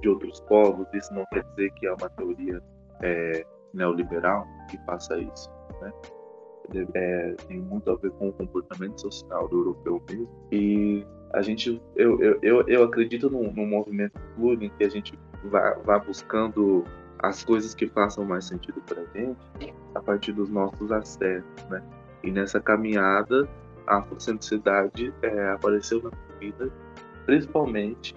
de 0.00 0.08
outros 0.08 0.40
povos. 0.40 0.86
Isso 0.94 1.12
não 1.14 1.24
quer 1.32 1.44
dizer 1.44 1.70
que 1.72 1.86
é 1.86 1.92
uma 1.92 2.08
teoria 2.10 2.62
é, 3.02 3.44
neoliberal 3.74 4.46
que 4.70 4.78
faça 4.84 5.18
isso. 5.18 5.50
Né? 5.80 5.92
É, 6.94 7.34
tem 7.48 7.58
muito 7.58 7.90
a 7.90 7.96
ver 7.96 8.10
com 8.12 8.28
o 8.28 8.32
comportamento 8.32 9.00
social 9.00 9.48
do 9.48 9.58
europeu 9.58 10.02
mesmo. 10.08 10.28
E 10.50 11.06
a 11.32 11.42
gente, 11.42 11.80
eu, 11.96 12.20
eu, 12.20 12.38
eu, 12.42 12.68
eu 12.68 12.84
acredito 12.84 13.30
num, 13.30 13.52
num 13.52 13.66
movimento 13.66 14.18
fluido 14.34 14.64
em 14.64 14.70
que 14.70 14.84
a 14.84 14.88
gente 14.88 15.18
vá, 15.44 15.98
buscando 15.98 16.84
as 17.18 17.44
coisas 17.44 17.74
que 17.74 17.86
façam 17.88 18.24
mais 18.24 18.46
sentido 18.46 18.80
para 18.82 19.04
gente 19.14 19.74
a 19.94 20.00
partir 20.00 20.32
dos 20.32 20.48
nossos 20.48 20.90
acessos, 20.90 21.64
né? 21.70 21.82
E 22.22 22.30
nessa 22.30 22.60
caminhada, 22.60 23.48
a 23.86 23.98
afrocentricidade 23.98 25.12
é, 25.22 25.50
apareceu 25.50 26.02
na 26.02 26.10
minha 26.10 26.52
vida, 26.52 26.72
principalmente 27.26 28.14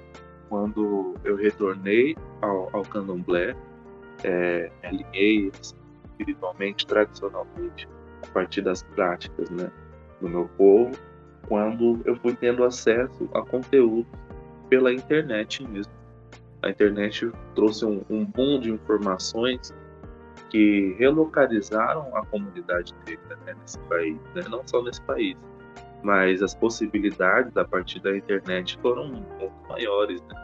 quando 0.49 1.15
eu 1.23 1.35
retornei 1.35 2.15
ao, 2.41 2.69
ao 2.75 2.81
candomblé, 2.83 3.55
é, 4.23 4.71
alinhei 4.83 5.51
espiritualmente, 5.61 6.85
tradicionalmente, 6.85 7.87
a 8.23 8.27
partir 8.27 8.61
das 8.61 8.83
práticas 8.83 9.49
né, 9.49 9.71
do 10.21 10.29
meu 10.29 10.49
povo, 10.57 10.91
quando 11.47 12.01
eu 12.05 12.15
fui 12.17 12.35
tendo 12.35 12.63
acesso 12.63 13.29
a 13.33 13.41
conteúdo 13.41 14.07
pela 14.69 14.91
internet 14.91 15.65
mesmo. 15.67 15.93
A 16.61 16.69
internet 16.69 17.31
trouxe 17.53 17.85
um, 17.85 18.03
um 18.09 18.25
boom 18.25 18.59
de 18.59 18.71
informações 18.71 19.73
que 20.49 20.95
relocalizaram 20.97 22.15
a 22.15 22.25
comunidade 22.25 22.93
negra 23.05 23.37
né, 23.45 23.55
nesse 23.59 23.77
país, 23.79 24.17
né? 24.33 24.43
não 24.49 24.65
só 24.65 24.81
nesse 24.81 25.01
país, 25.01 25.37
mas 26.05 26.43
as 26.43 26.53
possibilidades 26.53 27.57
a 27.57 27.65
partir 27.65 27.99
da 27.99 28.15
internet 28.15 28.77
foram 28.79 29.07
muito 29.07 29.51
maiores. 29.67 30.21
Né? 30.21 30.35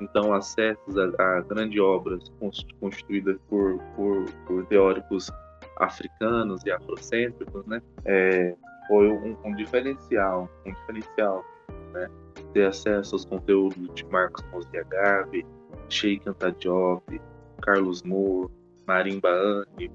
Então, 0.00 0.32
acessos 0.32 0.96
a, 0.96 1.04
a 1.04 1.40
grandes 1.42 1.78
obras 1.78 2.32
constituídas 2.80 3.36
por, 3.46 3.78
por, 3.94 4.24
por, 4.46 4.64
teóricos 4.66 5.30
africanos 5.76 6.64
e 6.64 6.70
afrocêntricos, 6.70 7.66
né? 7.66 7.82
É, 8.06 8.56
foi 8.88 9.12
um, 9.12 9.36
um, 9.44 9.54
diferencial, 9.54 10.48
um 10.64 10.72
diferencial, 10.72 11.44
né? 11.92 12.08
Ter 12.54 12.66
acesso 12.66 13.14
aos 13.14 13.26
conteúdos 13.26 13.94
de 13.94 14.06
Marcos 14.06 14.42
Mosiagave, 14.50 15.44
Sheikh 15.90 16.26
Anta 16.26 16.50
Diop, 16.52 17.20
Carlos 17.60 18.02
Moore, 18.02 18.50
Marimba 18.86 19.28
Anne, 19.28 19.90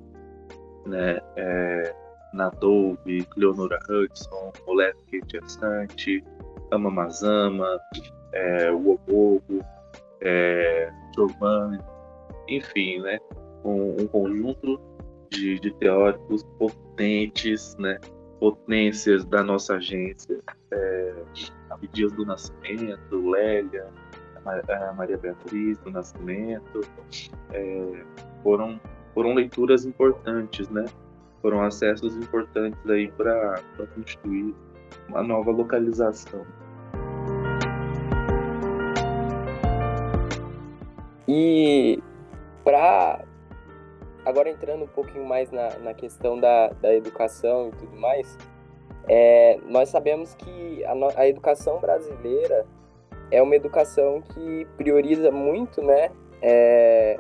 né? 0.86 1.20
É, 1.36 2.07
Nadolbe, 2.34 3.24
Cleonora 3.26 3.80
Hudson, 3.90 4.52
Moleque 4.66 5.18
Interessante, 5.18 6.24
Amamazama, 6.72 7.80
é, 8.34 8.72
Wobogo, 8.72 9.64
é, 10.22 10.92
Giovanni, 11.16 11.80
enfim, 12.48 13.00
né? 13.00 13.20
Um, 13.64 14.02
um 14.02 14.08
conjunto 14.08 14.80
de, 15.30 15.60
de, 15.60 15.74
teóricos 15.76 16.44
potentes, 16.58 17.76
né? 17.78 17.98
Potências 18.40 19.26
da 19.26 19.44
nossa 19.44 19.76
agência, 19.76 20.40
é, 20.72 21.14
Abdias 21.70 22.12
do 22.14 22.26
Nascimento, 22.26 23.30
Lélia, 23.32 23.88
a 24.46 24.94
Maria 24.94 25.18
Beatriz 25.18 25.78
do 25.80 25.92
Nascimento, 25.92 26.82
é, 27.52 28.04
foram, 28.44 28.80
foram 29.14 29.34
leituras 29.34 29.86
importantes, 29.86 30.70
né? 30.70 30.86
Foram 31.48 31.62
acessos 31.62 32.14
importantes 32.18 32.78
aí 32.90 33.10
para 33.10 33.62
constituir 33.96 34.54
uma 35.08 35.24
nova 35.24 35.50
localização. 35.50 36.46
E 41.26 42.04
para 42.66 43.24
agora 44.26 44.50
entrando 44.50 44.84
um 44.84 44.88
pouquinho 44.88 45.26
mais 45.26 45.50
na, 45.50 45.70
na 45.78 45.94
questão 45.94 46.38
da, 46.38 46.68
da 46.82 46.94
educação 46.94 47.70
e 47.70 47.72
tudo 47.78 47.96
mais, 47.96 48.38
é, 49.08 49.58
nós 49.70 49.88
sabemos 49.88 50.36
que 50.36 50.84
a, 50.84 50.94
a 51.16 51.30
educação 51.30 51.80
brasileira 51.80 52.66
é 53.32 53.42
uma 53.42 53.56
educação 53.56 54.22
que 54.22 54.68
prioriza 54.76 55.32
muito, 55.32 55.82
né, 55.82 56.12
é, 56.42 57.18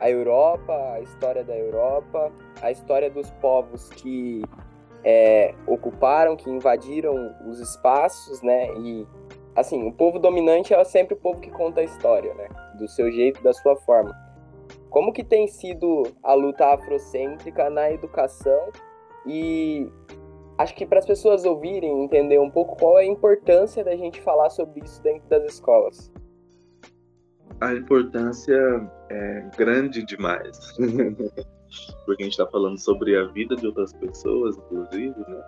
a 0.00 0.10
Europa, 0.10 0.72
a 0.94 1.00
história 1.00 1.44
da 1.44 1.56
Europa, 1.56 2.32
a 2.62 2.70
história 2.70 3.10
dos 3.10 3.30
povos 3.32 3.88
que 3.90 4.42
é, 5.04 5.54
ocuparam, 5.66 6.36
que 6.36 6.48
invadiram 6.48 7.34
os 7.46 7.60
espaços, 7.60 8.42
né, 8.42 8.72
e 8.78 9.06
assim, 9.54 9.86
o 9.86 9.92
povo 9.92 10.18
dominante 10.18 10.72
é 10.72 10.82
sempre 10.84 11.14
o 11.14 11.16
povo 11.16 11.40
que 11.40 11.50
conta 11.50 11.80
a 11.80 11.84
história, 11.84 12.32
né, 12.34 12.48
do 12.78 12.88
seu 12.88 13.10
jeito, 13.10 13.42
da 13.42 13.52
sua 13.52 13.76
forma. 13.76 14.16
Como 14.88 15.12
que 15.12 15.22
tem 15.22 15.46
sido 15.46 16.02
a 16.22 16.34
luta 16.34 16.66
afrocêntrica 16.66 17.70
na 17.70 17.92
educação 17.92 18.70
e 19.26 19.88
acho 20.58 20.74
que 20.74 20.84
para 20.84 20.98
as 20.98 21.06
pessoas 21.06 21.44
ouvirem, 21.44 22.04
entender 22.04 22.40
um 22.40 22.50
pouco 22.50 22.76
qual 22.76 22.98
é 22.98 23.02
a 23.02 23.06
importância 23.06 23.84
da 23.84 23.94
gente 23.94 24.20
falar 24.20 24.50
sobre 24.50 24.80
isso 24.84 25.02
dentro 25.02 25.28
das 25.28 25.44
escolas. 25.44 26.10
A 27.60 27.74
importância 27.74 28.90
é 29.10 29.50
grande 29.56 30.04
demais. 30.04 30.76
Porque 32.04 32.22
a 32.22 32.24
gente 32.24 32.32
está 32.32 32.46
falando 32.46 32.78
sobre 32.78 33.16
a 33.16 33.26
vida 33.26 33.54
de 33.56 33.66
outras 33.66 33.92
pessoas, 33.94 34.56
inclusive, 34.56 35.18
né? 35.18 35.42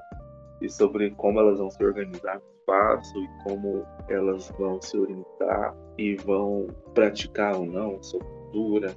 E 0.60 0.68
sobre 0.68 1.10
como 1.12 1.40
elas 1.40 1.58
vão 1.58 1.70
se 1.70 1.84
organizar 1.84 2.36
no 2.36 2.42
espaço 2.60 3.18
e 3.18 3.28
como 3.42 3.84
elas 4.08 4.52
vão 4.58 4.80
se 4.80 4.96
orientar 4.96 5.74
e 5.98 6.14
vão 6.16 6.68
praticar 6.94 7.56
ou 7.56 7.66
não 7.66 8.00
sua 8.02 8.20
cultura, 8.20 8.94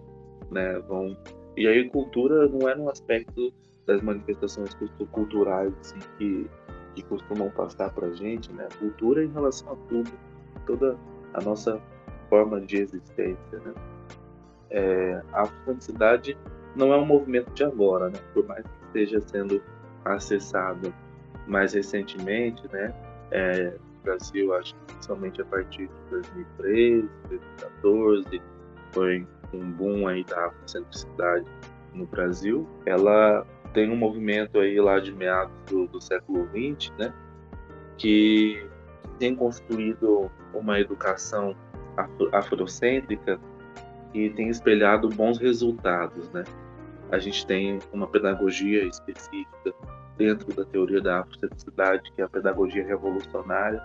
né? 0.52 0.80
Vão... 0.88 1.18
E 1.58 1.68
aí 1.68 1.89
cultura 1.89 2.48
não 2.50 2.70
é 2.70 2.76
no 2.76 2.89
aspecto 2.89 3.52
das 3.88 4.02
manifestações 4.02 4.76
culturais 5.12 5.74
assim, 5.80 6.00
que, 6.18 6.50
que 6.96 7.04
costumam 7.04 7.50
passar 7.52 7.91
para 7.94 8.12
gente, 8.12 8.52
né? 8.54 8.68
Cultura 8.78 9.24
em 9.24 9.32
relação 9.32 9.74
a 9.74 9.76
tudo, 9.88 10.12
toda 10.68 10.98
a 11.34 11.41
nossa 11.41 11.82
forma 12.30 12.62
de 12.62 12.78
existência, 12.78 13.60
né? 13.60 13.74
É, 14.70 15.22
a 15.32 15.42
autenticidade 15.42 16.38
não 16.76 16.94
é 16.94 16.98
um 16.98 17.06
movimento 17.06 17.52
de 17.54 17.64
agora, 17.64 18.10
né? 18.10 18.20
Por 18.34 18.46
mais 18.46 18.64
que 18.64 18.86
esteja 18.88 19.22
sendo 19.28 19.62
acessado 20.04 20.94
mais 21.48 21.74
recentemente, 21.74 22.64
né? 22.72 22.94
É, 23.32 23.74
Brasil, 24.06 24.54
acho 24.54 24.76
que 24.76 25.06
somente 25.06 25.42
a 25.42 25.46
partir 25.46 25.88
de 25.88 26.10
2013, 26.12 27.10
2014, 27.28 28.42
foi 28.92 29.28
um 29.52 29.72
boom 29.72 30.08
aí 30.08 30.24
da 30.24 30.46
afrocentricidade 30.46 31.46
no 31.94 32.06
Brasil. 32.06 32.68
Ela 32.86 33.46
tem 33.74 33.90
um 33.92 33.96
movimento 33.96 34.60
aí 34.60 34.80
lá 34.80 35.00
de 35.00 35.12
meados 35.12 35.54
do, 35.68 35.88
do 35.88 36.00
século 36.00 36.48
XX, 36.50 36.92
né, 36.98 37.14
que 37.98 38.66
tem 39.20 39.36
construído 39.36 40.30
uma 40.54 40.80
educação 40.80 41.56
afrocêntrica 42.32 43.40
e 44.14 44.30
tem 44.30 44.50
espelhado 44.50 45.10
bons 45.10 45.38
resultados, 45.38 46.30
né. 46.32 46.44
A 47.12 47.20
gente 47.20 47.46
tem 47.46 47.80
uma 47.94 48.08
pedagogia 48.08 48.84
específica 48.84 49.74
dentro 50.18 50.54
da 50.56 50.66
teoria 50.66 51.02
da 51.02 51.20
afrocentricidade, 51.20 52.12
que 52.14 52.22
é 52.22 52.26
a 52.26 52.30
pedagogia 52.30 52.86
revolucionária, 52.86 53.82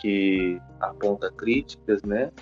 que 0.00 0.60
aponta 0.80 1.30
críticas, 1.32 2.02
né, 2.02 2.32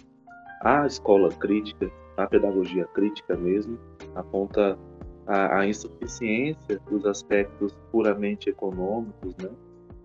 à 0.62 0.86
escola 0.86 1.28
crítica, 1.30 1.90
à 2.16 2.26
pedagogia 2.26 2.84
crítica 2.86 3.36
mesmo, 3.36 3.78
aponta 4.14 4.78
a, 5.26 5.60
a 5.60 5.66
insuficiência 5.66 6.80
dos 6.90 7.04
aspectos 7.04 7.76
puramente 7.90 8.48
econômicos, 8.48 9.36
né? 9.36 9.50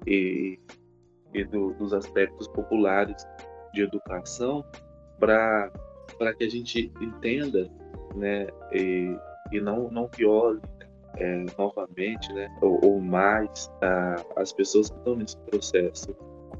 E, 0.05 0.59
e 1.33 1.43
do, 1.45 1.73
dos 1.73 1.93
aspectos 1.93 2.47
populares 2.47 3.25
de 3.73 3.81
educação 3.81 4.65
para 5.19 5.71
que 6.37 6.43
a 6.43 6.49
gente 6.49 6.91
entenda, 6.99 7.69
né? 8.15 8.47
E, 8.73 9.17
e 9.51 9.61
não 9.61 9.89
não 9.89 10.09
viole 10.15 10.61
é, 11.17 11.45
novamente, 11.57 12.31
né? 12.33 12.53
Ou, 12.61 12.79
ou 12.83 12.99
mais 12.99 13.71
a, 13.81 14.23
as 14.37 14.51
pessoas 14.53 14.89
que 14.89 14.97
estão 14.97 15.15
nesse 15.15 15.37
processo 15.37 16.15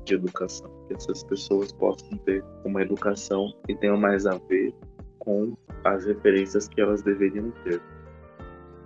de 0.06 0.16
educação, 0.16 0.70
que 0.88 0.96
essas 0.96 1.24
pessoas 1.24 1.72
possam 1.74 2.18
ter 2.20 2.44
uma 2.66 2.82
educação 2.82 3.54
que 3.66 3.76
tenha 3.76 3.96
mais 3.96 4.26
a 4.26 4.38
ver 4.50 4.74
com 5.20 5.56
as 5.84 6.06
referências 6.06 6.68
que 6.68 6.82
elas 6.82 7.02
deveriam 7.02 7.52
ter. 7.64 7.82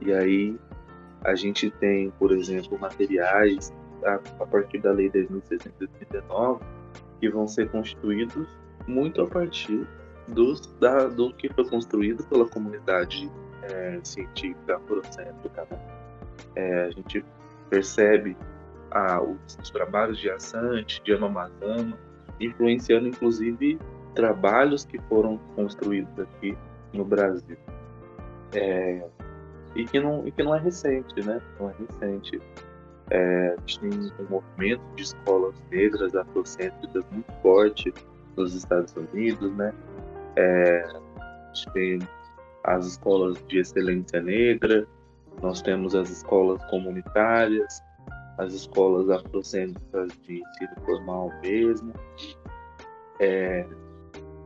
E 0.01 0.13
aí 0.13 0.59
a 1.23 1.35
gente 1.35 1.71
tem, 1.71 2.11
por 2.19 2.31
exemplo, 2.31 2.77
materiais 2.79 3.73
a, 4.03 4.15
a 4.15 4.45
partir 4.45 4.79
da 4.79 4.91
Lei 4.91 5.09
10.639 5.09 6.61
que 7.19 7.29
vão 7.29 7.47
ser 7.47 7.69
constituídos 7.69 8.47
muito 8.87 9.21
a 9.21 9.27
partir 9.27 9.87
dos, 10.27 10.61
da, 10.79 11.07
do 11.07 11.33
que 11.33 11.51
foi 11.53 11.67
construído 11.67 12.23
pela 12.25 12.47
comunidade 12.47 13.31
é, 13.63 13.99
científica 14.03 14.77
afrocêntrica. 14.77 15.67
Né? 15.69 15.79
É, 16.55 16.83
a 16.85 16.89
gente 16.91 17.23
percebe 17.69 18.35
ah, 18.91 19.21
os, 19.21 19.57
os, 19.61 19.69
trabalhos 19.69 20.17
de 20.19 20.29
Assante, 20.29 21.01
de 21.03 21.13
Anomazama, 21.13 21.97
influenciando 22.39 23.07
inclusive 23.07 23.79
trabalhos 24.13 24.85
que 24.85 24.99
foram 25.09 25.37
construídos 25.55 26.19
aqui 26.19 26.57
no 26.93 27.03
Brasil. 27.03 27.57
É, 28.53 29.05
e, 29.75 29.83
que 29.85 29.99
não, 29.99 30.25
e 30.25 30.31
que 30.31 30.41
não 30.41 30.55
é 30.55 30.59
recente, 30.59 31.21
né? 31.25 31.41
Não 31.59 31.69
é 31.69 31.73
recente. 31.73 32.41
É, 33.11 33.55
a 33.55 33.61
gente 33.65 33.79
tem 33.79 34.25
um 34.25 34.29
movimento 34.29 34.81
de 34.95 35.03
escolas 35.03 35.55
negras 35.71 36.15
afrocêntricas 36.15 37.03
muito 37.11 37.31
forte 37.41 37.93
nos 38.35 38.53
Estados 38.53 38.93
Unidos, 38.95 39.51
né? 39.55 39.73
É, 40.35 40.85
a 41.19 41.53
gente 41.53 41.71
tem 41.71 41.99
as 42.63 42.85
escolas 42.85 43.37
de 43.47 43.59
excelência 43.59 44.21
negra, 44.21 44.87
nós 45.41 45.61
temos 45.61 45.93
as 45.93 46.09
escolas 46.09 46.63
comunitárias, 46.65 47.81
as 48.37 48.53
escolas 48.53 49.09
afrocêntricas 49.09 50.11
de 50.23 50.41
ensino 50.41 50.75
formal 50.83 51.31
mesmo, 51.41 51.93
é, 53.19 53.65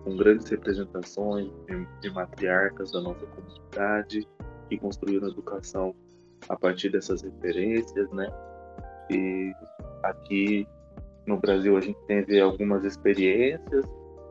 com 0.03 0.15
grandes 0.17 0.49
representações 0.49 1.49
de, 1.65 1.87
de 2.01 2.09
matriarcas 2.11 2.91
da 2.91 3.01
nossa 3.01 3.25
comunidade 3.25 4.27
que 4.69 4.77
construíram 4.77 5.27
a 5.27 5.31
educação 5.31 5.95
a 6.47 6.55
partir 6.55 6.89
dessas 6.89 7.21
referências, 7.21 8.09
né? 8.11 8.27
E 9.09 9.53
aqui 10.03 10.67
no 11.25 11.37
Brasil 11.37 11.77
a 11.77 11.81
gente 11.81 11.99
teve 12.07 12.39
algumas 12.39 12.83
experiências, 12.83 13.85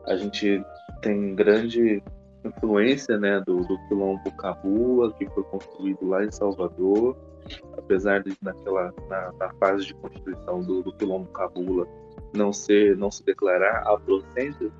a 0.05 0.15
gente 0.15 0.63
tem 1.01 1.35
grande 1.35 2.03
influência 2.43 3.17
né, 3.17 3.41
do, 3.45 3.57
do 3.65 3.77
quilombo 3.87 4.31
Cabula, 4.37 5.13
que 5.13 5.25
foi 5.29 5.43
construído 5.43 6.07
lá 6.07 6.23
em 6.23 6.31
Salvador, 6.31 7.17
apesar 7.77 8.23
de 8.23 8.33
naquela 8.41 8.93
na, 9.09 9.31
na 9.33 9.53
fase 9.55 9.85
de 9.85 9.93
constituição 9.95 10.61
do, 10.61 10.83
do 10.83 10.93
quilombo 10.93 11.27
Cabula 11.29 11.87
não 12.33 12.53
ser 12.53 12.95
não 12.97 13.09
se 13.09 13.23
declarar 13.25 13.83
afrocêntrico, 13.87 14.73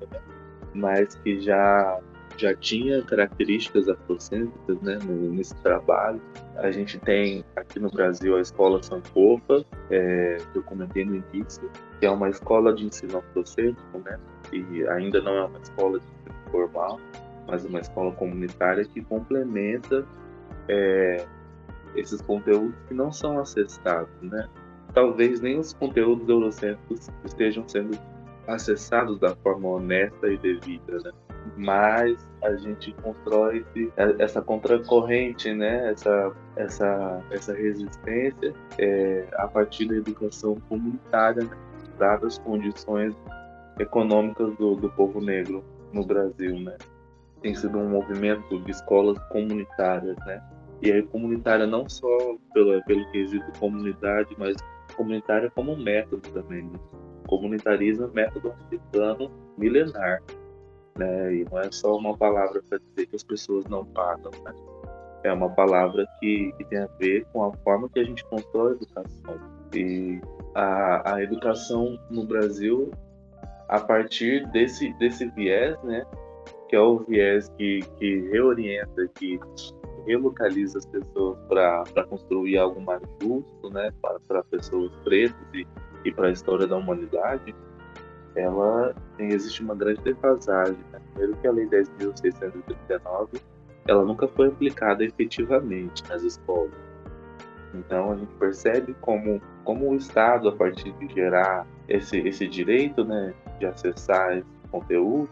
mas 0.74 1.14
que 1.16 1.40
já 1.40 2.00
já 2.40 2.54
tinha 2.54 3.02
características 3.02 3.88
afrocêntricas 3.88 4.80
né, 4.80 4.98
nesse 5.06 5.54
trabalho. 5.56 6.20
A 6.56 6.70
gente 6.70 6.98
tem 6.98 7.44
aqui 7.54 7.78
no 7.78 7.90
Brasil 7.90 8.36
a 8.36 8.40
Escola 8.40 8.82
Sankofa, 8.82 9.64
é, 9.90 10.38
que 10.52 10.58
eu 10.58 10.62
comentei 10.62 11.04
no 11.04 11.16
início, 11.16 11.70
que 11.98 12.06
é 12.06 12.10
uma 12.10 12.28
escola 12.28 12.74
de 12.74 12.86
ensino 12.86 13.18
afrocêntrico, 13.18 13.98
né, 13.98 14.18
e 14.52 14.86
ainda 14.88 15.20
não 15.20 15.36
é 15.36 15.44
uma 15.44 15.58
escola 15.58 15.98
de 15.98 16.04
ensino 16.04 16.50
formal, 16.50 17.00
mas 17.46 17.64
uma 17.64 17.80
escola 17.80 18.12
comunitária 18.12 18.84
que 18.84 19.02
complementa 19.02 20.06
é, 20.68 21.26
esses 21.94 22.20
conteúdos 22.22 22.74
que 22.88 22.94
não 22.94 23.12
são 23.12 23.38
acessados, 23.38 24.10
né? 24.22 24.48
Talvez 24.94 25.40
nem 25.40 25.58
os 25.58 25.72
conteúdos 25.72 26.28
eurocêntricos 26.28 27.08
estejam 27.24 27.68
sendo 27.68 27.98
acessados 28.46 29.18
da 29.18 29.34
forma 29.36 29.68
honesta 29.68 30.28
e 30.28 30.36
devida, 30.38 30.98
né? 30.98 31.12
Mas 31.56 32.26
a 32.42 32.54
gente 32.56 32.92
constrói 33.02 33.64
essa 34.18 34.40
contracorrente, 34.40 35.52
né? 35.52 35.90
Essa, 35.90 36.32
essa, 36.56 37.22
essa 37.30 37.54
resistência 37.54 38.54
é, 38.78 39.26
a 39.34 39.46
partir 39.46 39.86
da 39.86 39.96
educação 39.96 40.56
comunitária, 40.68 41.44
né? 41.44 41.56
dadas 41.98 42.34
as 42.34 42.38
condições 42.38 43.14
econômicas 43.78 44.56
do, 44.56 44.74
do 44.74 44.90
povo 44.90 45.20
negro 45.20 45.62
no 45.92 46.04
Brasil, 46.04 46.58
né? 46.60 46.76
Tem 47.42 47.54
sido 47.54 47.78
um 47.78 47.88
movimento 47.88 48.58
de 48.60 48.70
escolas 48.70 49.18
comunitárias, 49.28 50.16
né? 50.26 50.42
E 50.82 50.90
aí 50.90 51.02
comunitária 51.02 51.66
não 51.66 51.88
só 51.88 52.36
pelo, 52.54 52.82
pelo 52.84 53.10
quesito 53.12 53.46
comunidade, 53.58 54.34
mas 54.38 54.56
comunitária 54.96 55.50
como 55.50 55.76
método 55.76 56.28
também, 56.30 56.64
né? 56.64 56.78
Comunitarismo 57.26 58.06
é 58.06 58.10
método 58.12 58.52
africano 58.52 59.30
milenar, 59.56 60.22
né? 60.96 61.34
E 61.34 61.46
não 61.50 61.58
é 61.60 61.70
só 61.70 61.96
uma 61.96 62.16
palavra 62.16 62.62
para 62.68 62.78
dizer 62.78 63.06
que 63.06 63.16
as 63.16 63.22
pessoas 63.24 63.64
não 63.66 63.84
pagam, 63.84 64.30
né? 64.44 64.54
É 65.22 65.32
uma 65.32 65.50
palavra 65.50 66.06
que, 66.18 66.52
que 66.56 66.64
tem 66.64 66.78
a 66.78 66.88
ver 66.98 67.26
com 67.32 67.44
a 67.44 67.52
forma 67.58 67.88
que 67.90 68.00
a 68.00 68.04
gente 68.04 68.24
constrói 68.24 68.72
a 68.72 68.74
educação. 68.76 69.40
E 69.74 70.20
a, 70.54 71.14
a 71.14 71.22
educação 71.22 71.98
no 72.10 72.24
Brasil 72.24 72.90
a 73.70 73.78
partir 73.78 74.46
desse, 74.48 74.92
desse 74.94 75.26
viés, 75.30 75.80
né, 75.84 76.04
que 76.68 76.74
é 76.74 76.80
o 76.80 76.98
viés 76.98 77.48
que, 77.56 77.80
que 77.98 78.28
reorienta, 78.30 79.08
que 79.14 79.38
relocaliza 80.06 80.78
as 80.78 80.86
pessoas 80.86 81.38
para 81.48 82.04
construir 82.08 82.58
algo 82.58 82.80
mais 82.80 83.00
justo, 83.22 83.70
né, 83.70 83.92
para 84.02 84.42
pessoas 84.44 84.90
pretas 85.04 85.36
e, 85.54 85.64
e 86.04 86.12
para 86.12 86.28
a 86.28 86.30
história 86.32 86.66
da 86.66 86.76
humanidade, 86.76 87.54
ela 88.34 88.94
existe 89.18 89.62
uma 89.62 89.74
grande 89.74 90.00
defasagem. 90.02 90.78
Né? 90.92 91.00
Primeiro 91.12 91.36
que 91.36 91.46
a 91.46 91.52
Lei 91.52 91.66
10.639 91.66 93.40
ela 93.88 94.04
nunca 94.04 94.28
foi 94.28 94.48
aplicada 94.48 95.04
efetivamente 95.04 96.02
nas 96.08 96.22
escolas. 96.22 96.70
Então 97.74 98.12
a 98.12 98.16
gente 98.16 98.32
percebe 98.34 98.94
como, 99.00 99.40
como 99.64 99.90
o 99.90 99.96
Estado, 99.96 100.48
a 100.48 100.52
partir 100.52 100.92
de 100.92 101.12
gerar 101.12 101.66
esse, 101.88 102.18
esse 102.18 102.46
direito 102.46 103.04
né, 103.04 103.34
de 103.58 103.66
acessar 103.66 104.38
esse 104.38 104.46
conteúdo, 104.70 105.28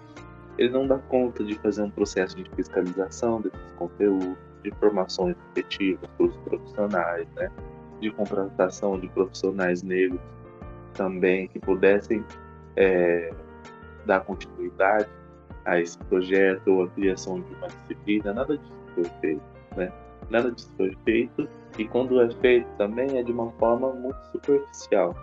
ele 0.56 0.70
não 0.70 0.86
dá 0.86 0.98
conta 0.98 1.44
de 1.44 1.54
fazer 1.56 1.82
um 1.82 1.90
processo 1.90 2.36
de 2.36 2.48
fiscalização 2.50 3.40
desses 3.40 3.72
conteúdos, 3.76 4.36
de 4.62 4.72
formações 4.72 5.36
efetivas 5.52 6.08
para 6.16 6.26
os 6.26 6.36
profissionais, 6.38 7.28
né, 7.36 7.50
de 8.00 8.10
contratação 8.10 8.98
de 8.98 9.08
profissionais 9.08 9.82
negros 9.82 10.20
também 10.94 11.46
que 11.48 11.60
pudessem 11.60 12.24
é, 12.78 13.30
dar 14.06 14.20
continuidade 14.20 15.08
a 15.64 15.80
esse 15.80 15.98
projeto 15.98 16.68
ou 16.68 16.84
a 16.84 16.88
criação 16.88 17.40
de 17.40 17.54
uma 17.54 17.66
disciplina, 17.66 18.32
nada 18.32 18.56
disso 18.56 18.72
foi 18.94 19.04
feito, 19.20 19.42
né? 19.76 19.92
Nada 20.30 20.50
disso 20.52 20.72
foi 20.76 20.96
feito 21.04 21.48
e 21.78 21.86
quando 21.86 22.20
é 22.20 22.30
feito 22.36 22.66
também 22.76 23.18
é 23.18 23.22
de 23.22 23.32
uma 23.32 23.50
forma 23.52 23.92
muito 23.92 24.18
superficial. 24.32 25.14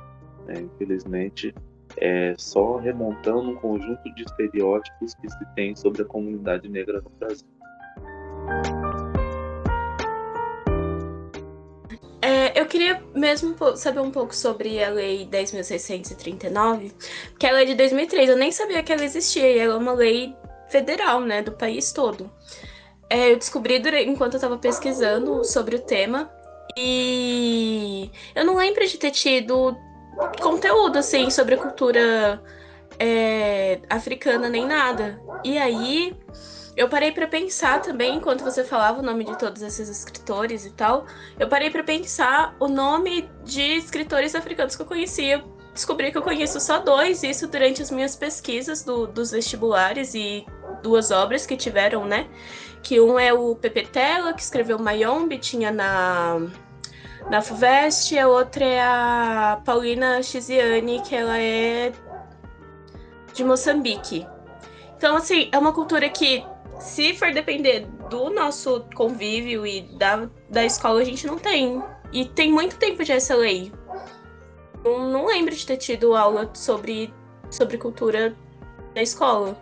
Né? 0.46 0.56
Infelizmente, 0.62 1.54
é 1.98 2.34
só 2.38 2.78
remontando 2.78 3.52
um 3.52 3.56
conjunto 3.56 4.04
de 4.16 4.24
estereótipos 4.24 5.14
que 5.16 5.30
se 5.30 5.46
tem 5.56 5.76
sobre 5.76 6.02
a 6.02 6.06
comunidade 6.06 6.68
negra 6.68 7.02
no 7.02 7.10
Brasil. 7.20 7.48
Eu 12.66 12.70
queria 12.70 13.04
mesmo 13.14 13.56
saber 13.78 14.00
um 14.00 14.12
pouco 14.12 14.36
sobre 14.36 14.84
a 14.84 14.90
Lei 14.90 15.28
10.639, 15.28 16.92
que 17.38 17.46
é 17.46 17.52
a 17.52 17.54
lei 17.54 17.66
de 17.68 17.76
2003. 17.76 18.30
Eu 18.30 18.38
nem 18.38 18.52
sabia 18.52 18.82
que 18.82 18.92
ela 18.92 19.04
existia 19.04 19.50
e 19.50 19.60
ela 19.60 19.76
é 19.76 19.78
uma 19.78 19.94
lei 19.94 20.36
federal, 20.68 21.22
né, 21.22 21.44
do 21.44 21.52
país 21.52 21.92
todo. 21.92 22.30
É, 23.08 23.32
eu 23.32 23.38
descobri 23.38 23.78
durante, 23.78 24.10
enquanto 24.10 24.34
eu 24.34 24.38
estava 24.38 24.58
pesquisando 24.58 25.44
sobre 25.44 25.76
o 25.76 25.80
tema 25.80 26.30
e 26.76 28.10
eu 28.34 28.44
não 28.44 28.56
lembro 28.56 28.86
de 28.88 28.98
ter 28.98 29.12
tido 29.12 29.78
conteúdo, 30.42 30.98
assim, 30.98 31.30
sobre 31.30 31.54
a 31.54 31.58
cultura 31.60 32.42
é, 32.98 33.80
africana 33.90 34.50
nem 34.50 34.66
nada. 34.66 35.22
E 35.44 35.56
aí 35.60 36.18
eu 36.76 36.90
parei 36.90 37.12
para 37.12 37.28
pensar 37.28 37.82
também, 37.82 38.16
enquanto 38.16 38.44
você 38.44 38.64
falava 38.64 39.00
o 39.00 39.04
nome 39.04 39.24
de 39.24 39.38
todos 39.38 39.62
esses 39.62 39.88
escritores 39.90 40.66
e 40.66 40.72
tal, 40.72 41.06
eu 41.40 41.48
parei 41.48 41.70
para 41.70 41.84
pensar 41.84 42.56
o 42.60 42.68
nome 42.68 43.30
de 43.44 43.78
escritores 43.78 44.36
africanos 44.36 44.76
que 44.76 44.82
eu 44.82 44.86
conhecia. 44.86 45.44
Descobri 45.74 46.12
que 46.12 46.18
eu 46.18 46.22
conheço 46.22 46.60
só 46.60 46.80
dois, 46.80 47.24
isso 47.24 47.48
durante 47.48 47.82
as 47.82 47.92
minhas 47.92 48.16
pesquisas 48.16 48.84
do, 48.84 49.08
dos 49.08 49.32
vestibulares 49.32 50.14
e 50.14 50.46
duas 50.82 51.12
obras 51.12 51.46
que 51.46 51.58
tiveram, 51.58 52.06
né? 52.06 52.28
Que 52.82 53.00
um 53.00 53.20
é 53.20 53.34
o 53.34 53.56
Pepe 53.56 53.86
Tela, 53.88 54.34
que 54.34 54.42
escreveu 54.42 54.80
Mayombe, 54.80 55.38
tinha 55.38 55.72
na 55.72 56.40
na 57.30 57.42
FUVEST, 57.42 58.18
a 58.20 58.28
outra 58.28 58.64
é 58.64 58.80
a 58.80 59.60
Paulina 59.66 60.22
Chiziane, 60.22 61.02
que 61.02 61.16
ela 61.16 61.40
é 61.40 61.92
de 63.34 63.44
Moçambique. 63.44 64.28
Então, 64.96 65.18
assim, 65.18 65.50
é 65.52 65.58
uma 65.58 65.74
cultura 65.74 66.08
que, 66.08 66.46
se 66.80 67.14
for 67.14 67.32
depender 67.32 67.88
do 68.10 68.30
nosso 68.30 68.86
convívio 68.96 69.66
e 69.66 69.82
da, 69.98 70.30
da 70.50 70.66
escola, 70.66 71.02
a 71.02 71.04
gente 71.04 71.26
não 71.26 71.38
tem. 71.38 71.82
E 72.12 72.26
tem 72.26 72.52
muito 72.52 72.78
tempo 72.78 73.04
de 73.04 73.12
essa 73.12 73.36
lei. 73.36 73.72
Não, 74.84 75.10
não 75.10 75.26
lembro 75.26 75.54
de 75.54 75.66
ter 75.66 75.78
tido 75.78 76.16
aula 76.16 76.50
sobre, 76.54 77.14
sobre 77.50 77.78
cultura 77.78 78.36
na 78.96 79.02
escola. 79.02 79.58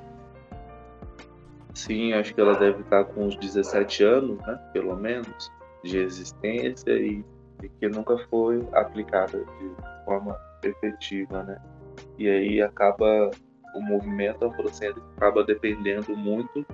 Sim, 1.74 2.14
acho 2.14 2.36
que 2.36 2.42
ela 2.42 2.56
deve 2.56 2.82
estar 2.82 3.06
com 3.06 3.26
uns 3.26 3.36
17 3.38 4.04
anos, 4.04 4.38
né? 4.46 4.60
Pelo 4.74 4.96
menos, 4.96 5.52
de 5.84 5.98
existência 5.98 6.92
e 6.92 7.26
e 7.64 7.70
que 7.70 7.88
nunca 7.88 8.18
foi 8.30 8.68
aplicada 8.74 9.40
de 9.40 10.06
forma 10.06 10.38
efetiva, 10.64 11.44
né? 11.44 11.58
E 12.18 12.28
aí 12.28 12.62
acaba 12.62 13.32
o 13.74 13.82
movimento 13.82 14.46
afrocêntrico 14.46 15.08
acaba 15.18 15.44
dependendo 15.44 16.16
muito 16.16 16.66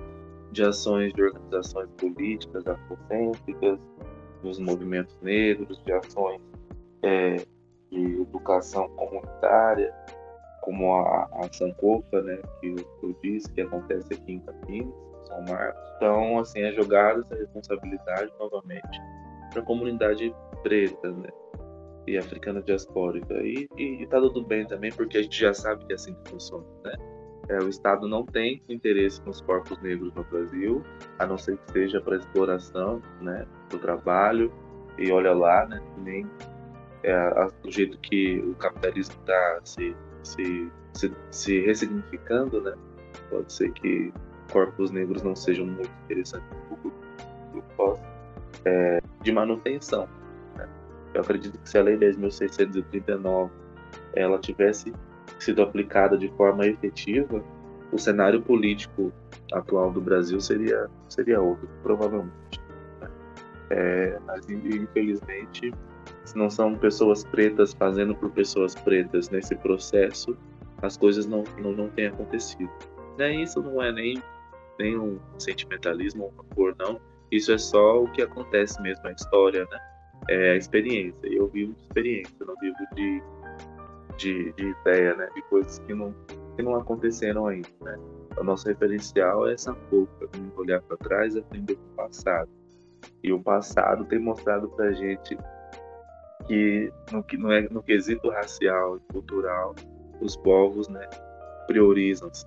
de 0.52 0.64
ações 0.64 1.12
de 1.12 1.22
organizações 1.22 1.88
políticas 1.98 2.66
afrocêntricas, 2.66 3.78
dos 4.42 4.58
movimentos 4.58 5.16
negros, 5.22 5.82
de 5.84 5.92
ações 5.92 6.40
é, 7.02 7.36
de 7.90 8.20
educação 8.20 8.88
comunitária, 8.90 9.92
como 10.62 10.94
a, 10.94 11.28
a 11.34 11.52
Sankofa, 11.52 12.22
né, 12.22 12.40
que 12.60 12.74
eu 13.02 13.14
disse, 13.22 13.50
que 13.52 13.62
acontece 13.62 14.12
aqui 14.12 14.32
em 14.34 14.40
Campinas, 14.40 14.94
São 15.24 15.42
Marcos. 15.42 15.82
Então, 15.96 16.38
assim, 16.38 16.60
é 16.60 16.72
jogada 16.72 17.20
essa 17.20 17.34
responsabilidade 17.34 18.32
novamente 18.38 19.00
para 19.50 19.62
a 19.62 19.64
comunidade 19.64 20.34
preta, 20.62 21.10
né, 21.10 21.28
e 22.06 22.18
africana 22.18 22.62
diaspórica. 22.62 23.34
E, 23.34 23.68
e, 23.76 24.02
e 24.02 24.06
tá 24.06 24.18
tudo 24.20 24.44
bem 24.44 24.66
também, 24.66 24.90
porque 24.92 25.18
a 25.18 25.22
gente 25.22 25.38
já 25.38 25.52
sabe 25.52 25.84
que 25.86 25.92
é 25.92 25.96
assim 25.96 26.14
que 26.14 26.30
funciona, 26.30 26.64
né? 26.84 26.94
É, 27.50 27.58
o 27.58 27.68
Estado 27.68 28.06
não 28.06 28.24
tem 28.24 28.62
interesse 28.68 29.20
nos 29.26 29.40
corpos 29.40 29.76
negros 29.82 30.14
no 30.14 30.22
Brasil, 30.22 30.84
a 31.18 31.26
não 31.26 31.36
ser 31.36 31.58
que 31.58 31.72
seja 31.72 32.00
para 32.00 32.16
exploração, 32.16 33.02
né, 33.20 33.44
do 33.68 33.76
trabalho. 33.76 34.52
E 34.96 35.10
olha 35.10 35.32
lá, 35.32 35.66
né, 35.66 35.82
nem 35.98 36.24
é, 37.02 37.48
do 37.60 37.68
jeito 37.68 37.98
que 37.98 38.38
o 38.38 38.54
capitalismo 38.54 39.16
está 39.18 39.60
se, 39.64 39.96
se, 40.22 40.70
se, 40.92 41.12
se 41.32 41.60
ressignificando, 41.62 42.62
né, 42.62 42.72
pode 43.28 43.52
ser 43.52 43.72
que 43.72 44.12
corpos 44.52 44.92
negros 44.92 45.24
não 45.24 45.34
sejam 45.34 45.66
muito 45.66 45.90
interessantes 46.04 46.46
para 46.48 46.58
o 46.58 46.76
público 46.76 48.00
é, 48.64 49.00
de 49.22 49.32
manutenção. 49.32 50.08
Né? 50.56 50.68
Eu 51.14 51.22
acredito 51.22 51.58
que 51.58 51.68
se 51.68 51.76
a 51.76 51.82
Lei 51.82 51.96
10.639 51.96 53.50
ela 54.14 54.38
tivesse 54.38 54.92
sido 55.38 55.62
aplicada 55.62 56.16
de 56.16 56.28
forma 56.30 56.66
efetiva, 56.66 57.42
o 57.92 57.98
cenário 57.98 58.40
político 58.40 59.12
atual 59.52 59.90
do 59.92 60.00
Brasil 60.00 60.40
seria, 60.40 60.88
seria 61.08 61.40
outro, 61.40 61.68
provavelmente. 61.82 62.60
É, 63.70 64.18
mas, 64.26 64.48
infelizmente, 64.48 65.72
se 66.24 66.36
não 66.36 66.50
são 66.50 66.74
pessoas 66.74 67.24
pretas 67.24 67.72
fazendo 67.72 68.14
por 68.14 68.30
pessoas 68.30 68.74
pretas 68.74 69.30
nesse 69.30 69.54
processo, 69.56 70.36
as 70.82 70.96
coisas 70.96 71.26
não, 71.26 71.44
não, 71.58 71.72
não 71.72 71.88
têm 71.88 72.06
acontecido. 72.06 72.70
Né? 73.18 73.34
Isso 73.36 73.60
não 73.62 73.82
é 73.82 73.92
nem, 73.92 74.22
nem 74.78 74.98
um 74.98 75.18
sentimentalismo, 75.38 76.32
um 76.36 76.52
amor, 76.52 76.74
não. 76.78 77.00
Isso 77.30 77.52
é 77.52 77.58
só 77.58 78.02
o 78.02 78.10
que 78.10 78.22
acontece 78.22 78.80
mesmo, 78.82 79.06
a 79.06 79.12
história, 79.12 79.66
né? 79.70 79.78
É 80.28 80.50
a 80.52 80.56
experiência. 80.56 81.26
Eu 81.26 81.46
vivo 81.48 81.72
de 81.72 81.80
experiência, 81.82 82.34
não 82.40 82.56
vivo 82.56 82.76
de 82.94 83.22
de, 84.20 84.52
de 84.52 84.68
ideia, 84.68 85.14
né? 85.16 85.28
De 85.34 85.42
coisas 85.42 85.78
que 85.80 85.94
não, 85.94 86.14
que 86.54 86.62
não 86.62 86.74
aconteceram 86.76 87.46
ainda, 87.46 87.68
né? 87.80 87.98
O 88.38 88.44
nosso 88.44 88.68
referencial 88.68 89.48
é 89.48 89.54
essa 89.54 89.74
pouca, 89.90 90.26
né? 90.36 90.50
olhar 90.56 90.80
para 90.82 90.96
trás 90.98 91.34
e 91.34 91.40
aprender 91.40 91.74
com 91.74 91.82
o 91.82 91.96
passado. 91.96 92.50
E 93.22 93.32
o 93.32 93.40
passado 93.40 94.04
tem 94.04 94.18
mostrado 94.18 94.68
para 94.68 94.92
gente 94.92 95.36
que 96.46 96.92
no, 97.12 97.24
no, 97.38 97.52
é, 97.52 97.62
no 97.70 97.82
quesito 97.82 98.28
racial 98.28 98.96
e 98.96 99.12
cultural, 99.12 99.74
os 100.20 100.36
povos 100.36 100.88
né, 100.88 101.08
priorizam-se. 101.66 102.44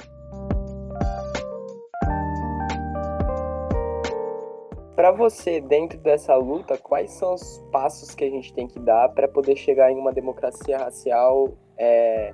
Para 4.96 5.12
você, 5.12 5.60
dentro 5.60 5.98
dessa 6.00 6.36
luta, 6.36 6.78
quais 6.78 7.12
são 7.14 7.34
os 7.34 7.64
passos 7.72 8.14
que 8.14 8.24
a 8.24 8.30
gente 8.30 8.54
tem 8.54 8.68
que 8.68 8.80
dar 8.80 9.10
para 9.10 9.28
poder 9.28 9.56
chegar 9.56 9.92
em 9.92 9.98
uma 9.98 10.14
democracia 10.14 10.78
racial 10.78 11.58
é, 11.78 12.34